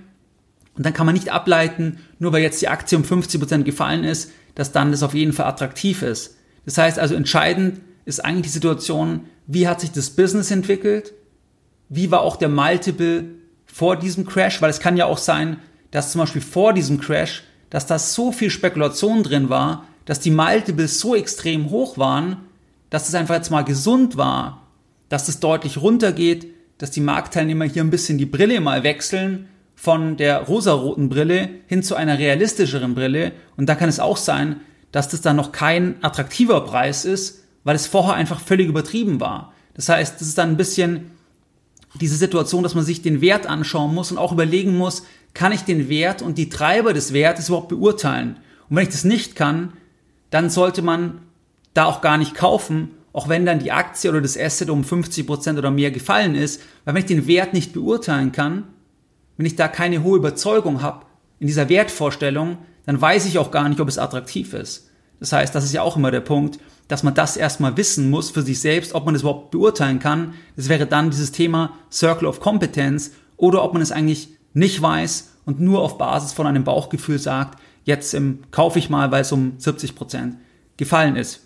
Und 0.75 0.85
dann 0.85 0.93
kann 0.93 1.05
man 1.05 1.15
nicht 1.15 1.31
ableiten, 1.31 1.99
nur 2.19 2.33
weil 2.33 2.41
jetzt 2.41 2.61
die 2.61 2.67
Aktie 2.67 2.97
um 2.97 3.05
50% 3.05 3.63
gefallen 3.63 4.03
ist, 4.03 4.31
dass 4.53 4.73
dann 4.73 4.91
das 4.91 5.01
auf 5.01 5.13
jeden 5.13 5.31
Fall 5.31 5.45
attraktiv 5.45 6.01
ist. 6.01 6.35
Das 6.65 6.77
heißt 6.77 6.99
also, 6.99 7.15
entscheidend 7.15 7.79
ist 8.03 8.25
eigentlich 8.25 8.47
die 8.47 8.49
Situation, 8.49 9.27
wie 9.47 9.65
hat 9.65 9.79
sich 9.79 9.93
das 9.93 10.09
Business 10.09 10.51
entwickelt? 10.51 11.13
Wie 11.87 12.11
war 12.11 12.19
auch 12.19 12.35
der 12.35 12.49
Multiple 12.49 13.23
vor 13.65 13.95
diesem 13.95 14.25
Crash? 14.25 14.61
Weil 14.61 14.71
es 14.71 14.81
kann 14.81 14.97
ja 14.97 15.05
auch 15.05 15.19
sein, 15.19 15.55
dass 15.91 16.11
zum 16.11 16.19
Beispiel 16.19 16.41
vor 16.41 16.73
diesem 16.73 16.99
Crash, 16.99 17.43
dass 17.69 17.87
da 17.87 17.97
so 17.97 18.33
viel 18.33 18.49
Spekulation 18.49 19.23
drin 19.23 19.47
war, 19.47 19.85
dass 20.09 20.19
die 20.19 20.31
Multiples 20.31 20.99
so 20.99 21.15
extrem 21.15 21.69
hoch 21.69 21.99
waren, 21.99 22.37
dass 22.89 23.07
es 23.07 23.13
einfach 23.13 23.35
jetzt 23.35 23.51
mal 23.51 23.61
gesund 23.61 24.17
war, 24.17 24.65
dass 25.07 25.27
es 25.27 25.39
deutlich 25.39 25.77
runtergeht, 25.77 26.47
dass 26.79 26.89
die 26.89 26.99
Marktteilnehmer 26.99 27.65
hier 27.65 27.83
ein 27.83 27.91
bisschen 27.91 28.17
die 28.17 28.25
Brille 28.25 28.59
mal 28.59 28.81
wechseln 28.81 29.49
von 29.75 30.17
der 30.17 30.39
rosaroten 30.39 31.09
Brille 31.09 31.49
hin 31.67 31.83
zu 31.83 31.93
einer 31.93 32.17
realistischeren 32.17 32.95
Brille. 32.95 33.33
Und 33.55 33.69
da 33.69 33.75
kann 33.75 33.87
es 33.87 33.99
auch 33.99 34.17
sein, 34.17 34.61
dass 34.91 35.09
das 35.09 35.21
dann 35.21 35.35
noch 35.35 35.51
kein 35.51 36.03
attraktiver 36.03 36.61
Preis 36.61 37.05
ist, 37.05 37.43
weil 37.63 37.75
es 37.75 37.85
vorher 37.85 38.15
einfach 38.15 38.39
völlig 38.39 38.67
übertrieben 38.67 39.19
war. 39.19 39.53
Das 39.75 39.89
heißt, 39.89 40.19
das 40.19 40.27
ist 40.27 40.39
dann 40.39 40.49
ein 40.49 40.57
bisschen 40.57 41.11
diese 42.01 42.15
Situation, 42.15 42.63
dass 42.63 42.73
man 42.73 42.83
sich 42.83 43.03
den 43.03 43.21
Wert 43.21 43.45
anschauen 43.45 43.93
muss 43.93 44.09
und 44.11 44.17
auch 44.17 44.31
überlegen 44.31 44.75
muss, 44.75 45.03
kann 45.35 45.51
ich 45.51 45.61
den 45.61 45.87
Wert 45.87 46.23
und 46.23 46.39
die 46.39 46.49
Treiber 46.49 46.93
des 46.93 47.13
Wertes 47.13 47.49
überhaupt 47.49 47.69
beurteilen? 47.69 48.37
Und 48.71 48.75
wenn 48.75 48.83
ich 48.83 48.89
das 48.89 49.03
nicht 49.03 49.35
kann, 49.35 49.73
dann 50.29 50.49
sollte 50.49 50.81
man 50.81 51.21
da 51.73 51.85
auch 51.85 52.01
gar 52.01 52.17
nicht 52.17 52.35
kaufen, 52.35 52.91
auch 53.13 53.27
wenn 53.27 53.45
dann 53.45 53.59
die 53.59 53.71
Aktie 53.71 54.09
oder 54.09 54.21
das 54.21 54.37
Asset 54.37 54.69
um 54.69 54.83
50% 54.83 55.57
oder 55.57 55.71
mehr 55.71 55.91
gefallen 55.91 56.35
ist, 56.35 56.61
weil 56.85 56.93
wenn 56.93 57.01
ich 57.01 57.07
den 57.07 57.27
Wert 57.27 57.53
nicht 57.53 57.73
beurteilen 57.73 58.31
kann, 58.31 58.65
wenn 59.37 59.45
ich 59.45 59.55
da 59.55 59.67
keine 59.67 60.03
hohe 60.03 60.17
Überzeugung 60.17 60.81
habe 60.81 61.05
in 61.39 61.47
dieser 61.47 61.69
Wertvorstellung, 61.69 62.57
dann 62.85 62.99
weiß 62.99 63.25
ich 63.25 63.37
auch 63.37 63.51
gar 63.51 63.67
nicht, 63.69 63.79
ob 63.79 63.87
es 63.87 63.97
attraktiv 63.97 64.53
ist. 64.53 64.89
Das 65.19 65.31
heißt, 65.31 65.53
das 65.53 65.65
ist 65.65 65.73
ja 65.73 65.81
auch 65.81 65.97
immer 65.97 66.11
der 66.11 66.21
Punkt, 66.21 66.59
dass 66.87 67.03
man 67.03 67.13
das 67.13 67.37
erstmal 67.37 67.77
wissen 67.77 68.09
muss 68.09 68.31
für 68.31 68.41
sich 68.41 68.59
selbst, 68.61 68.95
ob 68.95 69.05
man 69.05 69.15
es 69.15 69.21
überhaupt 69.21 69.51
beurteilen 69.51 69.99
kann. 69.99 70.33
Das 70.55 70.69
wäre 70.69 70.87
dann 70.87 71.09
dieses 71.09 71.31
Thema 71.31 71.77
Circle 71.91 72.27
of 72.27 72.39
Competence 72.39 73.11
oder 73.37 73.63
ob 73.63 73.73
man 73.73 73.81
es 73.81 73.91
eigentlich 73.91 74.29
nicht 74.53 74.81
weiß 74.81 75.29
und 75.45 75.59
nur 75.59 75.81
auf 75.81 75.97
Basis 75.97 76.33
von 76.33 76.47
einem 76.47 76.63
Bauchgefühl 76.63 77.19
sagt, 77.19 77.59
jetzt 77.89 78.13
ähm, 78.13 78.39
kaufe 78.51 78.79
ich 78.79 78.89
mal, 78.89 79.11
weil 79.11 79.23
es 79.23 79.31
um 79.31 79.53
70 79.57 79.95
Prozent 79.95 80.37
gefallen 80.77 81.17
ist. 81.17 81.41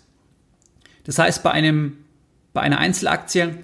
Das 1.04 1.18
heißt, 1.18 1.42
bei 1.42 1.50
einem, 1.50 1.96
bei 2.52 2.60
einer 2.60 2.78
Einzelaktie, 2.78 3.56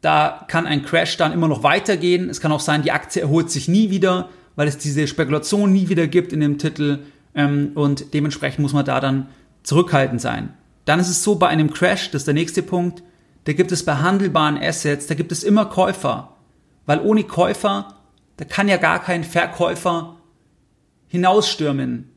da 0.00 0.46
kann 0.48 0.66
ein 0.66 0.84
Crash 0.84 1.18
dann 1.18 1.32
immer 1.32 1.48
noch 1.48 1.62
weitergehen. 1.62 2.30
Es 2.30 2.40
kann 2.40 2.52
auch 2.52 2.60
sein, 2.60 2.82
die 2.82 2.92
Aktie 2.92 3.20
erholt 3.20 3.50
sich 3.50 3.68
nie 3.68 3.90
wieder, 3.90 4.30
weil 4.56 4.66
es 4.66 4.78
diese 4.78 5.06
Spekulation 5.06 5.72
nie 5.72 5.88
wieder 5.88 6.06
gibt 6.06 6.32
in 6.32 6.40
dem 6.40 6.56
Titel 6.56 7.00
ähm, 7.34 7.72
und 7.74 8.14
dementsprechend 8.14 8.60
muss 8.60 8.72
man 8.72 8.84
da 8.84 9.00
dann 9.00 9.28
zurückhaltend 9.62 10.20
sein. 10.20 10.54
Dann 10.86 11.00
ist 11.00 11.10
es 11.10 11.22
so 11.22 11.34
bei 11.34 11.48
einem 11.48 11.72
Crash, 11.72 12.10
das 12.10 12.22
ist 12.22 12.26
der 12.26 12.34
nächste 12.34 12.62
Punkt, 12.62 13.02
da 13.44 13.52
gibt 13.52 13.72
es 13.72 13.84
bei 13.84 13.96
handelbaren 13.96 14.58
Assets, 14.58 15.06
da 15.06 15.14
gibt 15.14 15.32
es 15.32 15.44
immer 15.44 15.66
Käufer, 15.66 16.36
weil 16.86 17.00
ohne 17.00 17.24
Käufer, 17.24 17.94
da 18.36 18.44
kann 18.44 18.68
ja 18.68 18.76
gar 18.76 19.02
kein 19.02 19.24
Verkäufer 19.24 20.16
hinausstürmen, 21.08 22.10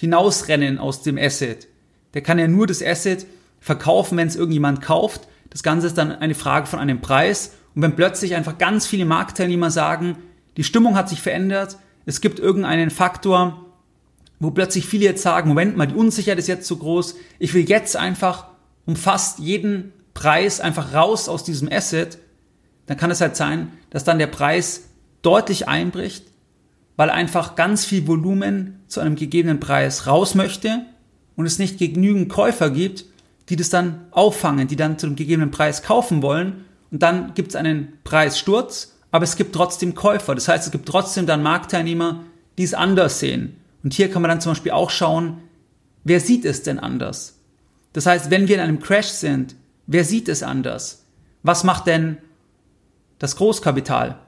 hinausrennen 0.00 0.78
aus 0.78 1.02
dem 1.02 1.18
Asset. 1.18 1.68
Der 2.14 2.22
kann 2.22 2.38
ja 2.38 2.48
nur 2.48 2.66
das 2.66 2.82
Asset 2.82 3.26
verkaufen, 3.60 4.16
wenn 4.16 4.28
es 4.28 4.34
irgendjemand 4.34 4.80
kauft. 4.80 5.28
Das 5.50 5.62
Ganze 5.62 5.88
ist 5.88 5.98
dann 5.98 6.10
eine 6.10 6.34
Frage 6.34 6.66
von 6.66 6.78
einem 6.78 7.02
Preis. 7.02 7.52
Und 7.74 7.82
wenn 7.82 7.96
plötzlich 7.96 8.34
einfach 8.34 8.56
ganz 8.56 8.86
viele 8.86 9.04
Marktteilnehmer 9.04 9.70
sagen, 9.70 10.16
die 10.56 10.64
Stimmung 10.64 10.96
hat 10.96 11.10
sich 11.10 11.20
verändert, 11.20 11.76
es 12.06 12.22
gibt 12.22 12.38
irgendeinen 12.38 12.90
Faktor, 12.90 13.66
wo 14.38 14.50
plötzlich 14.50 14.86
viele 14.86 15.04
jetzt 15.04 15.22
sagen, 15.22 15.50
Moment 15.50 15.76
mal, 15.76 15.86
die 15.86 15.94
Unsicherheit 15.94 16.38
ist 16.38 16.48
jetzt 16.48 16.66
zu 16.66 16.78
groß, 16.78 17.16
ich 17.38 17.52
will 17.52 17.68
jetzt 17.68 17.94
einfach 17.94 18.46
um 18.86 18.96
fast 18.96 19.38
jeden 19.38 19.92
Preis 20.14 20.60
einfach 20.60 20.94
raus 20.94 21.28
aus 21.28 21.44
diesem 21.44 21.70
Asset, 21.70 22.16
dann 22.86 22.96
kann 22.96 23.10
es 23.10 23.20
halt 23.20 23.36
sein, 23.36 23.70
dass 23.90 24.04
dann 24.04 24.18
der 24.18 24.28
Preis 24.28 24.88
deutlich 25.20 25.68
einbricht, 25.68 26.24
weil 27.00 27.08
einfach 27.08 27.54
ganz 27.54 27.86
viel 27.86 28.06
Volumen 28.06 28.82
zu 28.86 29.00
einem 29.00 29.16
gegebenen 29.16 29.58
Preis 29.58 30.06
raus 30.06 30.34
möchte 30.34 30.84
und 31.34 31.46
es 31.46 31.58
nicht 31.58 31.78
genügend 31.78 32.28
Käufer 32.28 32.68
gibt, 32.68 33.06
die 33.48 33.56
das 33.56 33.70
dann 33.70 34.02
auffangen, 34.10 34.68
die 34.68 34.76
dann 34.76 34.98
zu 34.98 35.06
einem 35.06 35.16
gegebenen 35.16 35.50
Preis 35.50 35.82
kaufen 35.82 36.20
wollen 36.20 36.66
und 36.90 37.02
dann 37.02 37.32
gibt 37.32 37.52
es 37.52 37.56
einen 37.56 37.94
Preissturz, 38.04 38.98
aber 39.12 39.24
es 39.24 39.36
gibt 39.36 39.54
trotzdem 39.54 39.94
Käufer. 39.94 40.34
Das 40.34 40.46
heißt, 40.46 40.66
es 40.66 40.72
gibt 40.72 40.86
trotzdem 40.86 41.24
dann 41.24 41.42
Marktteilnehmer, 41.42 42.20
die 42.58 42.64
es 42.64 42.74
anders 42.74 43.18
sehen. 43.18 43.56
Und 43.82 43.94
hier 43.94 44.10
kann 44.10 44.20
man 44.20 44.28
dann 44.28 44.42
zum 44.42 44.50
Beispiel 44.52 44.72
auch 44.72 44.90
schauen, 44.90 45.38
wer 46.04 46.20
sieht 46.20 46.44
es 46.44 46.64
denn 46.64 46.78
anders? 46.78 47.38
Das 47.94 48.04
heißt, 48.04 48.30
wenn 48.30 48.46
wir 48.46 48.56
in 48.56 48.60
einem 48.60 48.78
Crash 48.78 49.08
sind, 49.08 49.56
wer 49.86 50.04
sieht 50.04 50.28
es 50.28 50.42
anders? 50.42 51.06
Was 51.42 51.64
macht 51.64 51.86
denn 51.86 52.18
das 53.18 53.36
Großkapital? 53.36 54.18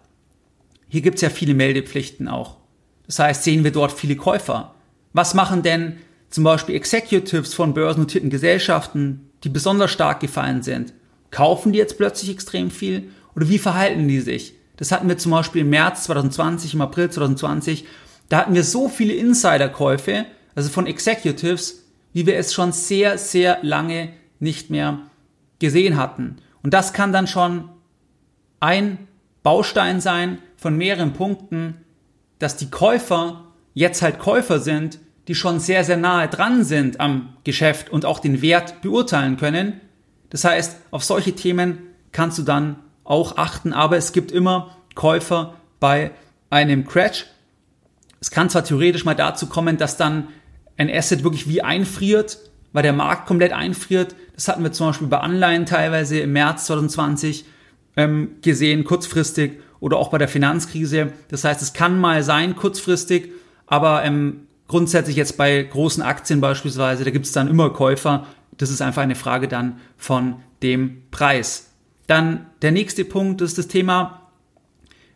Hier 0.89 1.03
gibt 1.03 1.17
es 1.17 1.21
ja 1.21 1.29
viele 1.29 1.53
Meldepflichten 1.53 2.29
auch. 2.29 2.62
Das 3.07 3.19
heißt, 3.19 3.45
sehen 3.45 3.65
wir 3.65 3.73
dort 3.73 3.93
viele 3.93 4.17
Käufer. 4.17 4.75
Was 5.13 5.35
machen 5.35 5.63
denn 5.63 5.99
zum 6.31 6.45
Beispiel 6.45 6.75
Executives 6.75 7.55
von 7.55 7.75
börsennotierten 7.75 8.31
Gesellschaften, 8.31 9.31
die 9.45 9.49
besonders 9.49 9.91
stark 9.91 10.21
gefallen 10.21 10.63
sind? 10.63 10.93
Kaufen 11.31 11.73
die 11.73 11.79
jetzt 11.79 11.99
plötzlich 11.99 12.31
extrem 12.31 12.71
viel 12.71 13.11
oder 13.35 13.49
wie 13.49 13.59
verhalten 13.59 14.09
die 14.09 14.21
sich? 14.21 14.55
Das 14.77 14.93
hatten 14.93 15.09
wir 15.09 15.19
zum 15.19 15.33
Beispiel 15.33 15.63
im 15.63 15.71
März 15.71 16.05
2020, 16.05 16.75
im 16.75 16.81
April 16.81 17.11
2020 17.11 17.85
da 18.33 18.39
hatten 18.39 18.55
wir 18.55 18.65
so 18.65 18.89
viele 18.89 19.13
Insiderkäufe, 19.13 20.25
also 20.55 20.71
von 20.71 20.87
Executives, 20.87 21.85
wie 22.15 22.25
wir 22.25 22.39
es 22.39 22.55
schon 22.55 22.73
sehr, 22.73 23.19
sehr 23.19 23.59
lange 23.61 24.09
nicht 24.41 24.71
mehr 24.71 25.01
gesehen 25.59 25.99
hatten. 25.99 26.37
Und 26.63 26.73
das 26.73 26.95
kann 26.95 27.13
dann 27.13 27.27
schon 27.27 27.69
ein 28.59 28.97
Baustein 29.43 30.01
sein 30.01 30.39
von 30.57 30.79
mehreren 30.79 31.13
Punkten, 31.13 31.82
dass 32.43 32.57
die 32.57 32.71
Käufer 32.71 33.45
jetzt 33.75 34.03
halt 34.03 34.19
Käufer 34.19 34.59
sind, 34.61 34.99
die 35.29 35.35
schon 35.35 35.61
sehr, 35.61 35.85
sehr 35.85 35.97
nahe 35.97 36.29
dran 36.29 36.65
sind 36.65 37.01
am 37.01 37.37
Geschäft 37.45 37.91
und 37.91 38.05
auch 38.05 38.19
den 38.19 38.43
Wert 38.43 38.83
beurteilen 38.83 39.37
können. 39.37 39.81
Das 40.31 40.45
heißt, 40.45 40.77
auf 40.91 41.05
solche 41.05 41.35
Themen 41.35 41.79
kannst 42.11 42.39
du 42.39 42.43
dann 42.43 42.77
auch 43.05 43.37
achten, 43.37 43.73
aber 43.73 43.97
es 43.97 44.13
gibt 44.13 44.33
immer 44.33 44.77
Käufer 44.95 45.55
bei 45.81 46.11
einem 46.51 46.87
Crash 46.87 47.27
es 48.23 48.31
kann 48.31 48.49
zwar 48.49 48.63
theoretisch 48.63 49.05
mal 49.05 49.17
dazu 49.17 49.49
kommen, 49.49 49.79
dass 49.79 49.97
dann 49.97 50.29
ein 50.77 50.89
Asset 50.89 51.25
wirklich 51.25 51.49
wie 51.49 51.61
einfriert, 51.61 52.39
weil 52.73 52.85
der 52.85 52.93
Markt 52.93 53.27
komplett 53.27 53.53
einfriert. 53.53 54.15
Das 54.37 54.47
hatten 54.47 54.63
wir 54.63 54.71
zum 54.71 54.87
Beispiel 54.87 55.09
bei 55.09 55.19
Anleihen 55.19 55.67
teilweise 55.67 56.21
im 56.21 56.33
März 56.33 56.67
2020 56.67 57.45
ähm, 57.97 58.37
gesehen, 58.41 58.85
kurzfristig 58.85 59.59
oder 59.83 59.97
auch 59.97 60.11
bei 60.11 60.19
der 60.19 60.29
Finanzkrise. 60.29 61.13
Das 61.27 61.43
heißt, 61.43 61.61
es 61.61 61.73
kann 61.73 61.99
mal 61.99 62.23
sein, 62.23 62.55
kurzfristig, 62.55 63.33
aber 63.67 64.05
ähm, 64.05 64.47
grundsätzlich 64.69 65.17
jetzt 65.17 65.37
bei 65.37 65.61
großen 65.61 66.05
Aktien 66.05 66.41
beispielsweise, 66.41 67.03
da 67.03 67.11
gibt 67.11 67.27
es 67.27 67.33
dann 67.33 67.49
immer 67.49 67.71
Käufer. 67.71 68.29
Das 68.57 68.71
ist 68.71 68.81
einfach 68.81 69.03
eine 69.03 69.17
Frage 69.17 69.49
dann 69.49 69.81
von 69.97 70.37
dem 70.63 71.03
Preis. 71.11 71.73
Dann 72.07 72.47
der 72.63 72.71
nächste 72.71 73.05
Punkt 73.05 73.41
ist 73.41 73.59
das 73.59 73.67
Thema, 73.67 74.31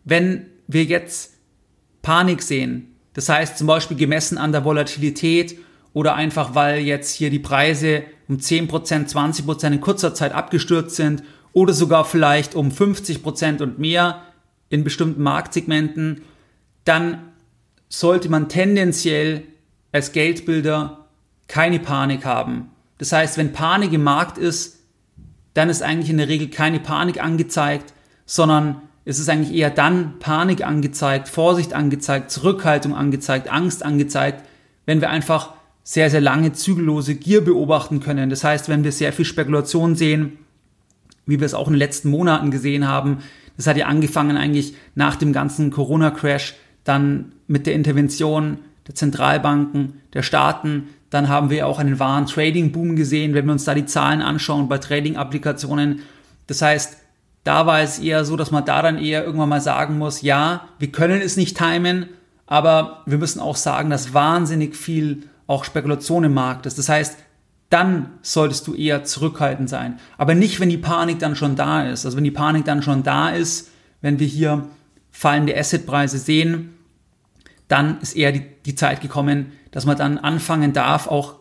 wenn 0.04 0.46
wir 0.66 0.82
jetzt 0.82 1.34
Panik 2.02 2.42
sehen, 2.42 2.96
das 3.12 3.28
heißt 3.28 3.58
zum 3.58 3.68
Beispiel 3.68 3.96
gemessen 3.96 4.36
an 4.36 4.50
der 4.50 4.64
Volatilität 4.64 5.58
oder 5.92 6.16
einfach 6.16 6.56
weil 6.56 6.80
jetzt 6.80 7.14
hier 7.14 7.30
die 7.30 7.38
Preise 7.38 8.02
um 8.26 8.38
10%, 8.38 8.68
20% 8.68 9.66
in 9.68 9.80
kurzer 9.80 10.12
Zeit 10.12 10.32
abgestürzt 10.32 10.96
sind 10.96 11.22
oder 11.52 11.72
sogar 11.72 12.04
vielleicht 12.04 12.56
um 12.56 12.70
50% 12.70 13.62
und 13.62 13.78
mehr 13.78 14.22
in 14.68 14.84
bestimmten 14.84 15.22
Marktsegmenten, 15.22 16.22
dann 16.84 17.32
sollte 17.88 18.28
man 18.28 18.48
tendenziell 18.48 19.44
als 19.92 20.12
Geldbilder 20.12 21.06
keine 21.48 21.78
Panik 21.78 22.24
haben. 22.24 22.70
Das 22.98 23.12
heißt, 23.12 23.38
wenn 23.38 23.52
Panik 23.52 23.92
im 23.92 24.02
Markt 24.02 24.38
ist, 24.38 24.80
dann 25.54 25.68
ist 25.68 25.82
eigentlich 25.82 26.10
in 26.10 26.18
der 26.18 26.28
Regel 26.28 26.48
keine 26.48 26.80
Panik 26.80 27.22
angezeigt, 27.22 27.94
sondern 28.26 28.82
es 29.04 29.18
ist 29.18 29.28
eigentlich 29.28 29.56
eher 29.56 29.70
dann 29.70 30.18
Panik 30.18 30.66
angezeigt, 30.66 31.28
Vorsicht 31.28 31.72
angezeigt, 31.72 32.30
Zurückhaltung 32.30 32.94
angezeigt, 32.94 33.48
Angst 33.48 33.84
angezeigt, 33.84 34.44
wenn 34.84 35.00
wir 35.00 35.10
einfach 35.10 35.54
sehr, 35.84 36.10
sehr 36.10 36.20
lange 36.20 36.52
zügellose 36.52 37.14
Gier 37.14 37.44
beobachten 37.44 38.00
können. 38.00 38.28
Das 38.28 38.42
heißt, 38.42 38.68
wenn 38.68 38.82
wir 38.82 38.90
sehr 38.90 39.12
viel 39.12 39.24
Spekulation 39.24 39.94
sehen, 39.94 40.38
wie 41.24 41.38
wir 41.38 41.46
es 41.46 41.54
auch 41.54 41.68
in 41.68 41.74
den 41.74 41.78
letzten 41.78 42.10
Monaten 42.10 42.50
gesehen 42.50 42.88
haben, 42.88 43.18
das 43.56 43.66
hat 43.66 43.76
ja 43.76 43.86
angefangen 43.86 44.36
eigentlich 44.36 44.74
nach 44.94 45.16
dem 45.16 45.32
ganzen 45.32 45.70
Corona-Crash, 45.70 46.54
dann 46.84 47.32
mit 47.46 47.66
der 47.66 47.74
Intervention 47.74 48.58
der 48.86 48.94
Zentralbanken, 48.94 50.00
der 50.14 50.22
Staaten, 50.22 50.88
dann 51.10 51.28
haben 51.28 51.50
wir 51.50 51.66
auch 51.66 51.78
einen 51.78 51.98
wahren 51.98 52.26
Trading-Boom 52.26 52.96
gesehen, 52.96 53.34
wenn 53.34 53.46
wir 53.46 53.52
uns 53.52 53.64
da 53.64 53.74
die 53.74 53.86
Zahlen 53.86 54.22
anschauen 54.22 54.68
bei 54.68 54.78
Trading-Applikationen. 54.78 56.00
Das 56.46 56.62
heißt, 56.62 56.96
da 57.44 57.66
war 57.66 57.80
es 57.80 57.98
eher 57.98 58.24
so, 58.24 58.36
dass 58.36 58.50
man 58.50 58.64
da 58.64 58.82
dann 58.82 58.98
eher 58.98 59.24
irgendwann 59.24 59.48
mal 59.48 59.60
sagen 59.60 59.98
muss, 59.98 60.22
ja, 60.22 60.68
wir 60.78 60.90
können 60.90 61.20
es 61.20 61.36
nicht 61.36 61.56
timen, 61.56 62.06
aber 62.46 63.02
wir 63.06 63.18
müssen 63.18 63.40
auch 63.40 63.56
sagen, 63.56 63.90
dass 63.90 64.14
wahnsinnig 64.14 64.76
viel 64.76 65.24
auch 65.46 65.64
Spekulation 65.64 66.24
im 66.24 66.34
Markt 66.34 66.66
ist. 66.66 66.78
Das 66.78 66.88
heißt, 66.88 67.16
dann 67.70 68.10
solltest 68.22 68.66
du 68.66 68.74
eher 68.74 69.04
zurückhaltend 69.04 69.68
sein. 69.68 69.98
Aber 70.18 70.34
nicht, 70.34 70.60
wenn 70.60 70.68
die 70.68 70.78
Panik 70.78 71.18
dann 71.18 71.34
schon 71.34 71.56
da 71.56 71.88
ist. 71.88 72.04
Also 72.04 72.16
wenn 72.16 72.24
die 72.24 72.30
Panik 72.30 72.64
dann 72.64 72.82
schon 72.82 73.02
da 73.02 73.30
ist, 73.30 73.70
wenn 74.00 74.18
wir 74.18 74.26
hier 74.26 74.68
fallende 75.10 75.56
Assetpreise 75.56 76.18
sehen, 76.18 76.74
dann 77.68 78.00
ist 78.00 78.14
eher 78.14 78.32
die, 78.32 78.42
die 78.64 78.74
Zeit 78.74 79.00
gekommen, 79.00 79.52
dass 79.72 79.86
man 79.86 79.96
dann 79.96 80.18
anfangen 80.18 80.72
darf, 80.72 81.08
auch 81.08 81.34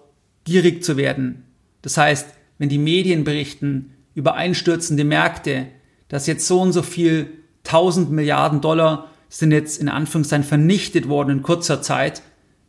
gierig 0.43 0.83
zu 0.83 0.97
werden. 0.97 1.43
Das 1.81 1.97
heißt, 1.97 2.27
wenn 2.57 2.69
die 2.69 2.77
Medien 2.77 3.23
berichten 3.23 3.93
über 4.15 4.35
einstürzende 4.35 5.03
Märkte, 5.03 5.67
dass 6.07 6.25
jetzt 6.25 6.47
so 6.47 6.61
und 6.61 6.71
so 6.71 6.81
viel 6.81 7.29
1000 7.65 8.11
Milliarden 8.11 8.61
Dollar 8.61 9.09
sind 9.29 9.51
jetzt 9.51 9.79
in 9.79 9.89
Anführungszeichen 9.89 10.45
vernichtet 10.45 11.07
worden 11.09 11.31
in 11.31 11.41
kurzer 11.43 11.81
Zeit, 11.81 12.21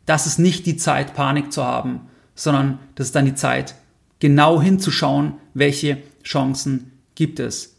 das 0.05 0.25
ist 0.25 0.39
nicht 0.39 0.65
die 0.65 0.77
Zeit, 0.77 1.13
Panik 1.13 1.51
zu 1.51 1.63
haben, 1.63 2.01
sondern 2.37 2.79
das 2.95 3.07
ist 3.07 3.15
dann 3.15 3.25
die 3.25 3.35
Zeit, 3.35 3.75
genau 4.19 4.61
hinzuschauen, 4.61 5.33
welche 5.53 5.97
Chancen 6.23 6.91
gibt 7.15 7.39
es. 7.39 7.75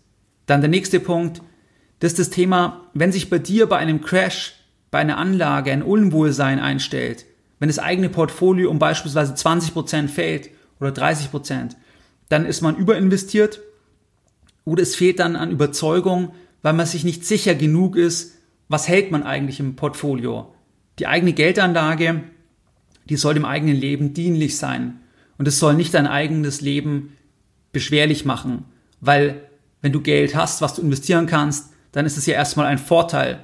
Dann 0.47 0.61
der 0.61 0.69
nächste 0.69 1.01
Punkt, 1.01 1.41
das 2.01 2.13
ist 2.13 2.19
das 2.19 2.31
Thema, 2.31 2.83
wenn 2.93 3.13
sich 3.13 3.31
bei 3.31 3.39
dir 3.39 3.67
bei 3.67 3.79
einem 3.79 4.03
Crash, 4.03 4.55
bei 4.91 4.99
einer 4.99 5.17
Anlage 5.17 5.73
ein 5.73 5.83
Unwohlsein 5.83 6.59
einstellt, 6.59 7.25
wenn 7.61 7.69
das 7.69 7.79
eigene 7.79 8.09
Portfolio 8.09 8.71
um 8.71 8.79
beispielsweise 8.79 9.35
20% 9.35 10.09
fällt 10.09 10.51
oder 10.81 10.91
30%, 10.91 11.77
dann 12.29 12.45
ist 12.45 12.61
man 12.61 12.77
überinvestiert 12.77 13.61
oder 14.65 14.83
es 14.83 14.97
fehlt 14.97 15.19
dann 15.19 15.37
an 15.37 15.51
Überzeugung, 15.51 16.33
weil 16.63 16.73
man 16.73 16.87
sich 16.87 17.05
nicht 17.05 17.25
sicher 17.25 17.55
genug 17.55 17.97
ist, 17.97 18.39
was 18.69 18.89
hält 18.89 19.11
man 19.11 19.23
eigentlich 19.23 19.61
im 19.61 19.77
Portfolio. 19.77 20.53
Die 20.99 21.07
eigene 21.07 21.33
Geldanlage, 21.33 22.23
die 23.09 23.17
soll 23.17 23.35
dem 23.35 23.45
eigenen 23.45 23.77
Leben 23.77 24.15
dienlich 24.15 24.57
sein. 24.57 25.01
Und 25.39 25.49
es 25.49 25.59
soll 25.59 25.75
nicht 25.75 25.95
dein 25.95 26.07
eigenes 26.07 26.61
Leben 26.61 27.17
beschwerlich 27.73 28.25
machen, 28.25 28.65
weil 29.01 29.43
wenn 29.81 29.93
du 29.93 30.01
Geld 30.01 30.35
hast, 30.35 30.61
was 30.61 30.75
du 30.75 30.83
investieren 30.83 31.27
kannst, 31.27 31.73
dann 31.93 32.07
ist 32.07 32.17
es 32.17 32.27
ja 32.27 32.35
erstmal 32.35 32.67
ein 32.67 32.79
Vorteil. 32.79 33.39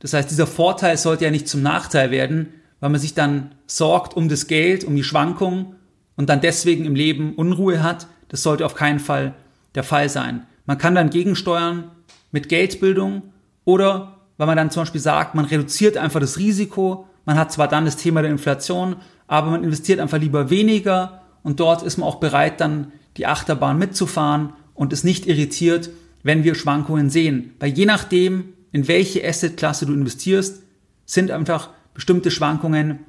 Das 0.00 0.12
heißt, 0.12 0.30
dieser 0.30 0.46
Vorteil 0.46 0.96
sollte 0.96 1.24
ja 1.24 1.30
nicht 1.30 1.48
zum 1.48 1.62
Nachteil 1.62 2.10
werden, 2.10 2.48
weil 2.80 2.90
man 2.90 3.00
sich 3.00 3.14
dann 3.14 3.54
sorgt 3.66 4.14
um 4.16 4.28
das 4.28 4.46
Geld, 4.46 4.84
um 4.84 4.94
die 4.94 5.04
Schwankungen 5.04 5.76
und 6.16 6.28
dann 6.28 6.40
deswegen 6.40 6.84
im 6.84 6.94
Leben 6.94 7.34
Unruhe 7.34 7.82
hat. 7.82 8.06
Das 8.28 8.42
sollte 8.42 8.66
auf 8.66 8.74
keinen 8.74 9.00
Fall 9.00 9.34
der 9.74 9.84
Fall 9.84 10.08
sein. 10.08 10.46
Man 10.66 10.78
kann 10.78 10.94
dann 10.94 11.10
gegensteuern 11.10 11.90
mit 12.30 12.48
Geldbildung 12.48 13.22
oder 13.64 14.18
weil 14.36 14.46
man 14.46 14.56
dann 14.56 14.70
zum 14.70 14.82
Beispiel 14.82 15.00
sagt, 15.00 15.34
man 15.34 15.46
reduziert 15.46 15.96
einfach 15.96 16.20
das 16.20 16.38
Risiko. 16.38 17.08
Man 17.28 17.36
hat 17.36 17.52
zwar 17.52 17.68
dann 17.68 17.84
das 17.84 17.98
Thema 17.98 18.22
der 18.22 18.30
Inflation, 18.30 18.96
aber 19.26 19.50
man 19.50 19.62
investiert 19.62 20.00
einfach 20.00 20.16
lieber 20.16 20.48
weniger 20.48 21.20
und 21.42 21.60
dort 21.60 21.82
ist 21.82 21.98
man 21.98 22.08
auch 22.08 22.20
bereit, 22.20 22.58
dann 22.58 22.90
die 23.18 23.26
Achterbahn 23.26 23.76
mitzufahren 23.76 24.54
und 24.72 24.94
ist 24.94 25.04
nicht 25.04 25.26
irritiert, 25.26 25.90
wenn 26.22 26.42
wir 26.42 26.54
Schwankungen 26.54 27.10
sehen. 27.10 27.52
Weil 27.60 27.72
je 27.72 27.84
nachdem, 27.84 28.54
in 28.72 28.88
welche 28.88 29.28
Assetklasse 29.28 29.84
du 29.84 29.92
investierst, 29.92 30.62
sind 31.04 31.30
einfach 31.30 31.68
bestimmte 31.92 32.30
Schwankungen 32.30 33.00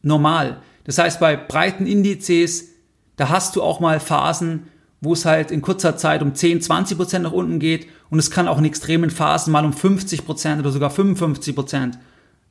normal. 0.00 0.62
Das 0.84 0.96
heißt, 0.96 1.20
bei 1.20 1.36
breiten 1.36 1.84
Indizes, 1.84 2.70
da 3.16 3.28
hast 3.28 3.54
du 3.54 3.62
auch 3.62 3.80
mal 3.80 4.00
Phasen, 4.00 4.68
wo 5.02 5.12
es 5.12 5.26
halt 5.26 5.50
in 5.50 5.60
kurzer 5.60 5.98
Zeit 5.98 6.22
um 6.22 6.34
10, 6.34 6.62
20 6.62 6.96
Prozent 6.96 7.24
nach 7.24 7.32
unten 7.32 7.58
geht 7.58 7.86
und 8.08 8.18
es 8.18 8.30
kann 8.30 8.48
auch 8.48 8.56
in 8.56 8.64
extremen 8.64 9.10
Phasen 9.10 9.52
mal 9.52 9.66
um 9.66 9.74
50 9.74 10.24
Prozent 10.24 10.58
oder 10.58 10.72
sogar 10.72 10.88
55 10.88 11.54
Prozent 11.54 11.98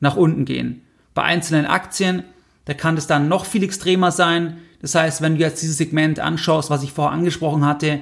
nach 0.00 0.16
unten 0.16 0.44
gehen. 0.44 0.82
Bei 1.14 1.22
einzelnen 1.22 1.66
Aktien, 1.66 2.24
da 2.64 2.74
kann 2.74 2.96
es 2.96 3.06
dann 3.06 3.28
noch 3.28 3.46
viel 3.46 3.62
extremer 3.62 4.12
sein. 4.12 4.58
Das 4.80 4.94
heißt, 4.94 5.22
wenn 5.22 5.36
du 5.36 5.40
jetzt 5.40 5.62
dieses 5.62 5.78
Segment 5.78 6.20
anschaust, 6.20 6.70
was 6.70 6.82
ich 6.82 6.92
vorher 6.92 7.16
angesprochen 7.16 7.64
hatte, 7.64 8.00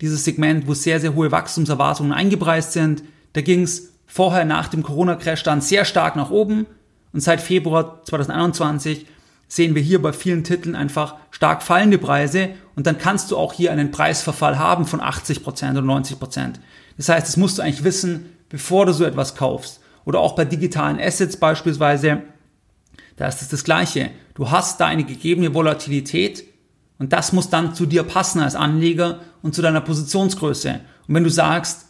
dieses 0.00 0.24
Segment, 0.24 0.66
wo 0.66 0.74
sehr, 0.74 1.00
sehr 1.00 1.14
hohe 1.14 1.32
Wachstumserwartungen 1.32 2.12
eingepreist 2.12 2.72
sind, 2.72 3.02
da 3.32 3.40
ging 3.40 3.62
es 3.62 3.92
vorher 4.06 4.44
nach 4.44 4.68
dem 4.68 4.82
Corona-Crash 4.82 5.42
dann 5.42 5.60
sehr 5.60 5.84
stark 5.84 6.16
nach 6.16 6.30
oben 6.30 6.66
und 7.12 7.20
seit 7.20 7.40
Februar 7.40 8.02
2021 8.04 9.06
sehen 9.48 9.74
wir 9.74 9.82
hier 9.82 10.00
bei 10.00 10.12
vielen 10.12 10.44
Titeln 10.44 10.74
einfach 10.74 11.16
stark 11.30 11.62
fallende 11.62 11.98
Preise 11.98 12.50
und 12.74 12.86
dann 12.86 12.98
kannst 12.98 13.30
du 13.30 13.36
auch 13.36 13.52
hier 13.52 13.70
einen 13.70 13.90
Preisverfall 13.90 14.58
haben 14.58 14.86
von 14.86 15.00
80% 15.00 15.72
oder 15.72 15.80
90%. 15.80 16.54
Das 16.96 17.08
heißt, 17.08 17.26
das 17.26 17.36
musst 17.36 17.58
du 17.58 17.62
eigentlich 17.62 17.84
wissen, 17.84 18.30
bevor 18.48 18.86
du 18.86 18.92
so 18.92 19.04
etwas 19.04 19.34
kaufst. 19.34 19.80
Oder 20.04 20.20
auch 20.20 20.34
bei 20.34 20.44
digitalen 20.44 20.98
Assets 21.00 21.36
beispielsweise, 21.36 22.22
da 23.16 23.28
ist 23.28 23.42
es 23.42 23.48
das 23.48 23.64
Gleiche. 23.64 24.10
Du 24.34 24.50
hast 24.50 24.80
da 24.80 24.86
eine 24.86 25.04
gegebene 25.04 25.54
Volatilität 25.54 26.44
und 26.98 27.12
das 27.12 27.32
muss 27.32 27.50
dann 27.50 27.74
zu 27.74 27.86
dir 27.86 28.02
passen 28.02 28.40
als 28.40 28.54
Anleger 28.54 29.20
und 29.42 29.54
zu 29.54 29.62
deiner 29.62 29.80
Positionsgröße. 29.80 30.80
Und 31.08 31.14
wenn 31.14 31.24
du 31.24 31.30
sagst, 31.30 31.86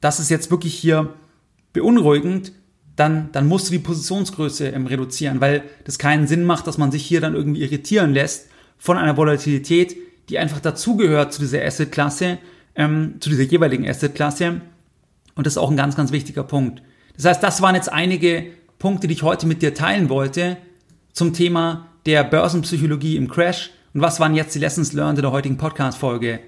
das 0.00 0.20
ist 0.20 0.30
jetzt 0.30 0.50
wirklich 0.50 0.74
hier 0.74 1.14
beunruhigend, 1.72 2.52
dann, 2.96 3.30
dann 3.32 3.48
musst 3.48 3.68
du 3.68 3.72
die 3.72 3.78
Positionsgröße 3.78 4.68
ähm, 4.68 4.86
reduzieren, 4.86 5.40
weil 5.40 5.64
das 5.84 5.98
keinen 5.98 6.26
Sinn 6.26 6.44
macht, 6.44 6.66
dass 6.66 6.78
man 6.78 6.92
sich 6.92 7.04
hier 7.04 7.20
dann 7.20 7.34
irgendwie 7.34 7.62
irritieren 7.62 8.12
lässt 8.12 8.48
von 8.78 8.96
einer 8.96 9.16
Volatilität, 9.16 9.96
die 10.28 10.38
einfach 10.38 10.60
dazugehört 10.60 11.32
zu 11.32 11.40
dieser 11.40 11.64
Assetklasse, 11.64 12.38
ähm, 12.76 13.16
zu 13.20 13.30
dieser 13.30 13.42
jeweiligen 13.42 13.88
Assetklasse. 13.88 14.60
Und 15.34 15.46
das 15.46 15.54
ist 15.54 15.58
auch 15.58 15.70
ein 15.70 15.76
ganz, 15.76 15.96
ganz 15.96 16.12
wichtiger 16.12 16.44
Punkt. 16.44 16.82
Das 17.16 17.26
heißt, 17.26 17.42
das 17.42 17.62
waren 17.62 17.74
jetzt 17.74 17.92
einige 17.92 18.46
Punkte, 18.78 19.06
die 19.06 19.14
ich 19.14 19.22
heute 19.22 19.46
mit 19.46 19.62
dir 19.62 19.74
teilen 19.74 20.08
wollte 20.08 20.56
zum 21.12 21.32
Thema 21.32 21.86
der 22.06 22.24
Börsenpsychologie 22.24 23.16
im 23.16 23.28
Crash. 23.28 23.70
Und 23.94 24.00
was 24.00 24.20
waren 24.20 24.34
jetzt 24.34 24.54
die 24.54 24.58
Lessons 24.58 24.92
learned 24.92 25.18
in 25.18 25.22
der 25.22 25.32
heutigen 25.32 25.56
Podcast-Folge? 25.56 26.40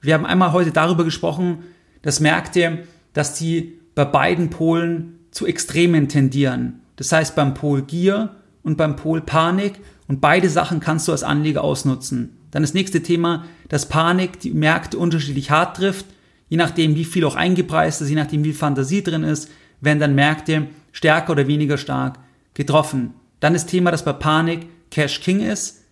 Wir 0.00 0.14
haben 0.14 0.26
einmal 0.26 0.52
heute 0.52 0.70
darüber 0.70 1.04
gesprochen, 1.04 1.64
dass 2.02 2.20
Märkte, 2.20 2.84
dass 3.12 3.34
die 3.34 3.78
bei 3.94 4.04
beiden 4.04 4.50
Polen 4.50 5.18
zu 5.30 5.46
Extremen 5.46 6.08
tendieren. 6.08 6.80
Das 6.96 7.12
heißt 7.12 7.36
beim 7.36 7.54
Pol 7.54 7.82
Gier 7.82 8.34
und 8.62 8.76
beim 8.76 8.96
Pol 8.96 9.20
Panik 9.20 9.74
und 10.08 10.20
beide 10.20 10.48
Sachen 10.48 10.80
kannst 10.80 11.08
du 11.08 11.12
als 11.12 11.22
Anleger 11.22 11.62
ausnutzen. 11.62 12.36
Dann 12.50 12.62
das 12.62 12.74
nächste 12.74 13.02
Thema, 13.02 13.44
dass 13.68 13.88
Panik 13.88 14.40
die 14.40 14.52
Märkte 14.52 14.98
unterschiedlich 14.98 15.50
hart 15.50 15.76
trifft, 15.76 16.06
je 16.48 16.56
nachdem 16.56 16.94
wie 16.94 17.04
viel 17.04 17.24
auch 17.24 17.36
eingepreist 17.36 18.00
ist, 18.00 18.08
je 18.08 18.14
nachdem 18.14 18.44
wie 18.44 18.52
Fantasie 18.52 19.02
drin 19.02 19.24
ist, 19.24 19.50
werden 19.84 20.00
dann 20.00 20.14
Märkte 20.14 20.68
stärker 20.92 21.32
oder 21.32 21.46
weniger 21.46 21.78
stark 21.78 22.18
getroffen. 22.54 23.14
Dann 23.40 23.52
das 23.52 23.66
Thema, 23.66 23.90
dass 23.90 24.04
bei 24.04 24.12
Panik 24.12 24.66
Cash 24.90 25.20
King 25.20 25.40
ist. 25.40 25.82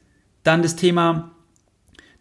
Dann 0.45 0.63
das 0.63 0.77
Thema, 0.77 1.33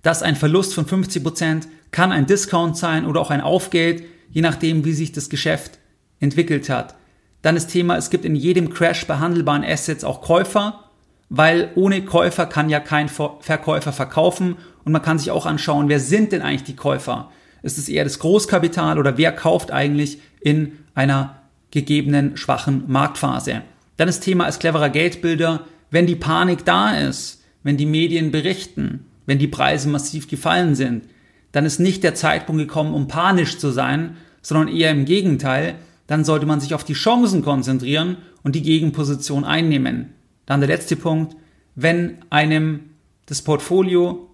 dass 0.01 0.23
ein 0.23 0.35
Verlust 0.35 0.73
von 0.73 0.85
50 0.85 1.23
Prozent 1.23 1.67
kann 1.91 2.11
ein 2.11 2.25
Discount 2.25 2.77
sein 2.77 3.05
oder 3.05 3.21
auch 3.21 3.29
ein 3.29 3.41
Aufgeld, 3.41 4.03
je 4.31 4.41
nachdem 4.41 4.85
wie 4.85 4.93
sich 4.93 5.11
das 5.11 5.29
Geschäft 5.29 5.79
entwickelt 6.19 6.69
hat. 6.69 6.95
Dann 7.41 7.55
das 7.55 7.67
Thema, 7.67 7.97
es 7.97 8.09
gibt 8.09 8.25
in 8.25 8.35
jedem 8.35 8.69
Crash 8.69 9.05
bei 9.07 9.17
handelbaren 9.17 9.63
Assets 9.63 10.03
auch 10.03 10.21
Käufer, 10.21 10.85
weil 11.29 11.71
ohne 11.75 12.03
Käufer 12.03 12.45
kann 12.45 12.69
ja 12.69 12.79
kein 12.79 13.09
Verkäufer 13.09 13.93
verkaufen 13.93 14.57
und 14.83 14.91
man 14.91 15.01
kann 15.01 15.17
sich 15.17 15.31
auch 15.31 15.45
anschauen, 15.45 15.89
wer 15.89 15.99
sind 15.99 16.31
denn 16.31 16.41
eigentlich 16.41 16.63
die 16.63 16.75
Käufer? 16.75 17.31
Ist 17.63 17.77
es 17.77 17.89
eher 17.89 18.03
das 18.03 18.19
Großkapital 18.19 18.99
oder 18.99 19.17
wer 19.17 19.31
kauft 19.31 19.71
eigentlich 19.71 20.19
in 20.41 20.79
einer 20.93 21.40
gegebenen 21.71 22.37
schwachen 22.37 22.83
Marktphase? 22.87 23.63
Dann 23.97 24.07
das 24.07 24.19
Thema 24.19 24.45
als 24.45 24.59
cleverer 24.59 24.89
Geldbilder, 24.89 25.65
wenn 25.89 26.07
die 26.07 26.15
Panik 26.15 26.65
da 26.65 26.95
ist, 26.97 27.43
wenn 27.63 27.77
die 27.77 27.85
Medien 27.85 28.31
berichten, 28.31 29.05
wenn 29.25 29.39
die 29.39 29.47
Preise 29.47 29.89
massiv 29.89 30.27
gefallen 30.27 30.75
sind, 30.75 31.05
dann 31.51 31.65
ist 31.65 31.79
nicht 31.79 32.03
der 32.03 32.15
Zeitpunkt 32.15 32.61
gekommen, 32.61 32.93
um 32.93 33.07
panisch 33.07 33.57
zu 33.57 33.71
sein, 33.71 34.17
sondern 34.41 34.67
eher 34.67 34.91
im 34.91 35.05
Gegenteil, 35.05 35.75
dann 36.07 36.23
sollte 36.23 36.45
man 36.45 36.59
sich 36.59 36.73
auf 36.73 36.83
die 36.83 36.93
Chancen 36.93 37.43
konzentrieren 37.43 38.17
und 38.43 38.55
die 38.55 38.61
Gegenposition 38.61 39.43
einnehmen. 39.43 40.13
Dann 40.45 40.59
der 40.59 40.69
letzte 40.69 40.95
Punkt, 40.95 41.35
wenn 41.75 42.17
einem 42.29 42.91
das 43.27 43.41
Portfolio 43.41 44.29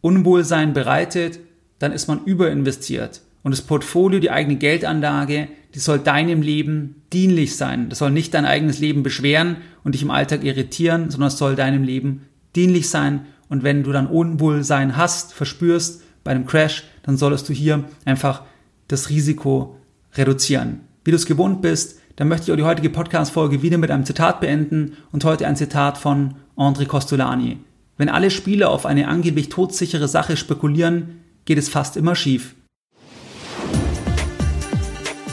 Unwohlsein 0.00 0.74
bereitet, 0.74 1.40
dann 1.78 1.92
ist 1.92 2.06
man 2.06 2.24
überinvestiert. 2.24 3.22
Und 3.48 3.52
das 3.52 3.62
Portfolio, 3.62 4.20
die 4.20 4.30
eigene 4.30 4.56
Geldanlage, 4.56 5.48
die 5.74 5.78
soll 5.78 6.00
deinem 6.00 6.42
Leben 6.42 6.96
dienlich 7.14 7.56
sein. 7.56 7.88
Das 7.88 8.00
soll 8.00 8.10
nicht 8.10 8.34
dein 8.34 8.44
eigenes 8.44 8.78
Leben 8.78 9.02
beschweren 9.02 9.56
und 9.84 9.94
dich 9.94 10.02
im 10.02 10.10
Alltag 10.10 10.44
irritieren, 10.44 11.08
sondern 11.08 11.28
es 11.28 11.38
soll 11.38 11.56
deinem 11.56 11.82
Leben 11.82 12.26
dienlich 12.54 12.90
sein. 12.90 13.22
Und 13.48 13.62
wenn 13.62 13.84
du 13.84 13.92
dann 13.92 14.06
Unwohlsein 14.06 14.98
hast, 14.98 15.32
verspürst 15.32 16.02
bei 16.24 16.32
einem 16.32 16.44
Crash, 16.44 16.84
dann 17.04 17.16
solltest 17.16 17.48
du 17.48 17.54
hier 17.54 17.84
einfach 18.04 18.42
das 18.86 19.08
Risiko 19.08 19.78
reduzieren. 20.12 20.80
Wie 21.04 21.10
du 21.10 21.16
es 21.16 21.24
gewohnt 21.24 21.62
bist, 21.62 21.98
dann 22.16 22.28
möchte 22.28 22.48
ich 22.48 22.52
auch 22.52 22.56
die 22.56 22.64
heutige 22.64 22.90
Podcast-Folge 22.90 23.62
wieder 23.62 23.78
mit 23.78 23.90
einem 23.90 24.04
Zitat 24.04 24.42
beenden 24.42 24.98
und 25.10 25.24
heute 25.24 25.46
ein 25.46 25.56
Zitat 25.56 25.96
von 25.96 26.34
André 26.54 26.84
Costolani. 26.84 27.56
Wenn 27.96 28.10
alle 28.10 28.30
Spieler 28.30 28.68
auf 28.68 28.84
eine 28.84 29.08
angeblich 29.08 29.48
todsichere 29.48 30.06
Sache 30.06 30.36
spekulieren, 30.36 31.20
geht 31.46 31.56
es 31.56 31.70
fast 31.70 31.96
immer 31.96 32.14
schief. 32.14 32.54